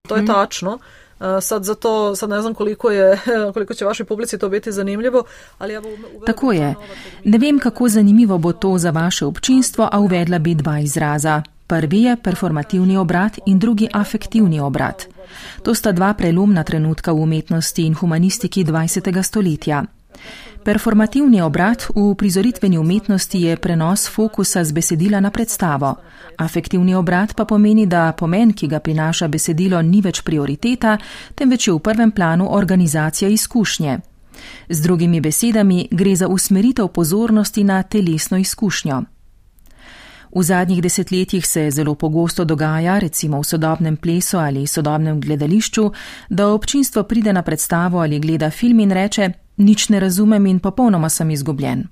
To 0.09 0.17
je 0.17 0.27
tačno. 0.27 0.77
Mm. 0.77 1.08
Uh, 1.21 1.27
sad 1.41 1.65
zato, 1.65 2.17
sad 2.17 2.31
ne 2.31 2.41
znam 2.41 2.55
koliko, 2.55 2.91
je, 2.91 3.19
koliko 3.55 3.75
će 3.75 3.85
vašoj 3.85 4.07
publici 4.07 4.39
to 4.39 4.49
biti 4.49 4.73
zanimljivo, 4.73 5.25
ali 5.59 5.73
ja 5.73 5.83
Tako 6.27 6.53
je. 6.53 6.75
Ne 7.25 7.39
vem, 7.39 7.59
kako 7.59 7.89
zanimivo 7.89 8.39
bo 8.39 8.53
to 8.53 8.79
za 8.79 8.91
vaše 8.91 9.27
občinstvo, 9.27 9.89
a 9.93 9.99
uvedla 9.99 10.39
bi 10.39 10.55
dva 10.55 10.79
izraza. 10.79 11.43
Prvi 11.67 12.03
je 12.03 12.17
performativni 12.17 12.97
obrat 12.97 13.39
in 13.47 13.59
drugi 13.59 13.89
afektivni 13.93 14.61
obrat. 14.61 15.05
To 15.63 15.75
sta 15.75 15.93
dva 15.93 16.15
prelomna 16.15 16.65
trenutka 16.65 17.13
v 17.13 17.23
umetnosti 17.23 17.83
in 17.87 17.95
humanistiki 17.95 18.65
20. 18.65 19.23
stoletja. 19.23 19.85
Performativni 20.69 21.41
obrat 21.41 21.87
v 21.97 22.13
prizoritveni 22.15 22.79
umetnosti 22.79 23.39
je 23.41 23.57
prenos 23.57 24.09
fokusa 24.09 24.65
z 24.65 24.73
besedila 24.73 25.21
na 25.21 25.31
predstavo. 25.31 25.95
Afektivni 26.37 26.95
obrat 26.95 27.33
pa 27.37 27.45
pomeni, 27.45 27.87
da 27.87 28.13
pomen, 28.13 28.53
ki 28.53 28.69
ga 28.69 28.81
prinaša 28.81 29.29
besedilo, 29.33 29.81
ni 29.83 30.03
več 30.05 30.21
prioriteta, 30.21 30.99
temveč 31.35 31.69
je 31.69 31.73
v 31.73 31.81
prvem 31.81 32.13
planu 32.13 32.51
organizacija 32.53 33.31
izkušnje. 33.33 33.97
Z 34.69 34.83
drugimi 34.85 35.21
besedami 35.25 35.89
gre 35.91 36.17
za 36.17 36.29
usmeritev 36.29 36.93
pozornosti 36.93 37.65
na 37.65 37.83
telesno 37.83 38.37
izkušnjo. 38.37 39.03
V 40.37 40.43
zadnjih 40.43 40.83
desetletjih 40.83 41.47
se 41.47 41.71
zelo 41.71 41.95
pogosto 41.95 42.45
dogaja, 42.45 42.99
recimo 42.99 43.41
v 43.41 43.45
sodobnem 43.45 43.97
plesu 43.97 44.37
ali 44.37 44.67
sodobnem 44.67 45.21
gledališču, 45.21 45.91
da 46.29 46.53
občinstvo 46.53 47.03
pride 47.03 47.33
na 47.33 47.43
predstavo 47.43 48.05
ali 48.05 48.21
gleda 48.21 48.51
film 48.51 48.81
in 48.81 48.93
reče: 48.93 49.48
Nič 49.59 49.89
ne 49.89 50.01
razumem 50.01 50.47
in 50.47 50.59
popolnoma 50.59 51.09
sem 51.09 51.31
izgubljen. 51.31 51.87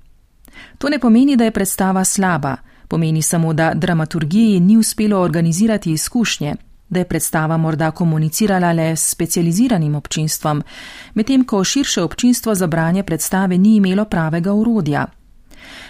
To 0.77 0.89
ne 0.89 0.99
pomeni, 0.99 1.35
da 1.35 1.43
je 1.43 1.51
predstava 1.51 2.03
slaba, 2.03 2.55
pomeni 2.87 3.21
samo, 3.21 3.53
da 3.53 3.73
dramaturgiji 3.73 4.59
ni 4.59 4.77
uspelo 4.77 5.19
organizirati 5.19 5.91
izkušnje, 5.91 6.55
da 6.89 6.99
je 6.99 7.05
predstava 7.05 7.57
morda 7.57 7.91
komunicirala 7.91 8.71
le 8.71 8.95
s 8.95 9.09
specializiranim 9.09 9.95
občinstvom, 9.95 10.63
medtem 11.13 11.43
ko 11.43 11.63
širše 11.63 12.01
občinstvo 12.01 12.55
za 12.55 12.67
branje 12.67 13.03
predstave 13.03 13.57
ni 13.57 13.75
imelo 13.75 14.05
pravega 14.05 14.53
urodja. 14.53 15.05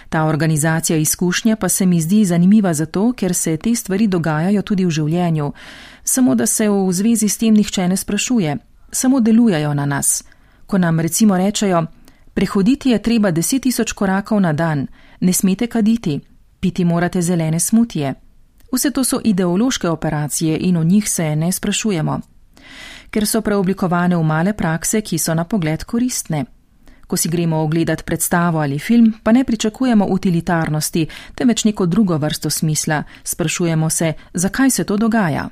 Ta 0.08 0.24
organizacija 0.24 0.96
izkušnje 0.96 1.56
pa 1.56 1.68
se 1.68 1.86
mi 1.86 2.00
zdi 2.00 2.24
zanimiva 2.24 2.74
zato, 2.74 3.12
ker 3.12 3.34
se 3.34 3.56
te 3.56 3.74
stvari 3.74 4.06
dogajajo 4.06 4.62
tudi 4.62 4.84
v 4.84 4.90
življenju, 4.90 5.52
samo 6.04 6.34
da 6.34 6.46
se 6.46 6.68
v 6.68 6.92
zvezi 6.92 7.28
s 7.28 7.38
tem 7.38 7.54
nihče 7.54 7.88
ne 7.88 7.96
sprašuje, 7.96 8.56
samo 8.92 9.20
delujejo 9.20 9.74
na 9.74 9.86
nas 9.86 10.24
ko 10.68 10.78
nam 10.78 11.00
recimo 11.00 11.36
rečejo: 11.36 11.86
Prehoditi 12.34 12.90
je 12.90 13.02
treba 13.02 13.30
deset 13.30 13.62
tisoč 13.62 13.92
korakov 13.92 14.40
na 14.40 14.52
dan, 14.52 14.86
ne 15.20 15.32
smete 15.32 15.66
kaditi, 15.66 16.20
piti 16.60 16.84
morate 16.84 17.22
zelene 17.22 17.60
smutije. 17.60 18.14
Vse 18.72 18.90
to 18.90 19.04
so 19.04 19.20
ideološke 19.24 19.88
operacije 19.88 20.58
in 20.58 20.76
o 20.76 20.84
njih 20.84 21.10
se 21.10 21.36
ne 21.36 21.52
sprašujemo, 21.52 22.20
ker 23.10 23.26
so 23.26 23.40
preoblikovane 23.40 24.16
v 24.16 24.22
male 24.22 24.52
prakse, 24.52 25.00
ki 25.00 25.18
so 25.18 25.34
na 25.34 25.44
pogled 25.44 25.84
koristne. 25.84 26.44
Ko 27.06 27.16
si 27.16 27.28
gremo 27.28 27.56
ogledati 27.56 28.04
predstavo 28.04 28.60
ali 28.60 28.78
film, 28.78 29.14
pa 29.22 29.32
ne 29.32 29.44
pričakujemo 29.44 30.06
utilitarnosti, 30.06 31.06
temveč 31.34 31.64
neko 31.64 31.86
drugo 31.86 32.16
vrsto 32.16 32.50
smisla, 32.50 33.02
sprašujemo 33.24 33.90
se, 33.90 34.12
zakaj 34.34 34.70
se 34.70 34.84
to 34.84 34.96
dogaja. 34.96 35.48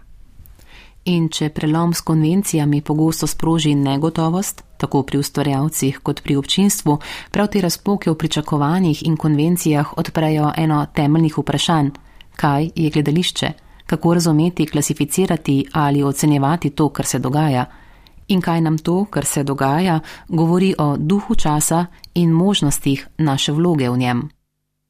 In 1.07 1.29
če 1.31 1.53
prelom 1.55 1.93
s 1.95 2.03
konvencijami 2.03 2.81
pogosto 2.83 3.27
sproži 3.31 3.75
negotovost, 3.75 4.65
tako 4.77 5.05
pri 5.07 5.21
ustvarjalcih 5.23 6.01
kot 6.03 6.23
pri 6.23 6.37
občinstvu, 6.37 6.99
prav 7.31 7.47
te 7.53 7.61
razpoke 7.63 8.11
v 8.11 8.17
pričakovanjih 8.19 9.05
in 9.07 9.17
konvencijah 9.17 9.93
odprejo 9.97 10.51
eno 10.57 10.87
temeljnih 10.95 11.39
vprašanj: 11.39 11.91
kaj 12.37 12.71
je 12.75 12.91
gledališče, 12.91 13.53
kako 13.87 14.15
razumeti, 14.15 14.67
klasificirati 14.67 15.67
ali 15.73 16.03
ocenjevati 16.03 16.71
to, 16.71 16.89
kar 16.89 17.07
se 17.07 17.19
dogaja, 17.19 17.65
in 18.29 18.41
kaj 18.41 18.61
nam 18.61 18.79
to, 18.79 19.05
kar 19.05 19.25
se 19.25 19.45
dogaja, 19.45 20.01
govori 20.29 20.75
o 20.79 20.97
duhu 20.97 21.35
časa 21.35 21.87
in 22.15 22.31
možnostih 22.31 23.09
naše 23.19 23.53
vloge 23.53 23.91
v 23.91 23.97
njem. 23.97 24.36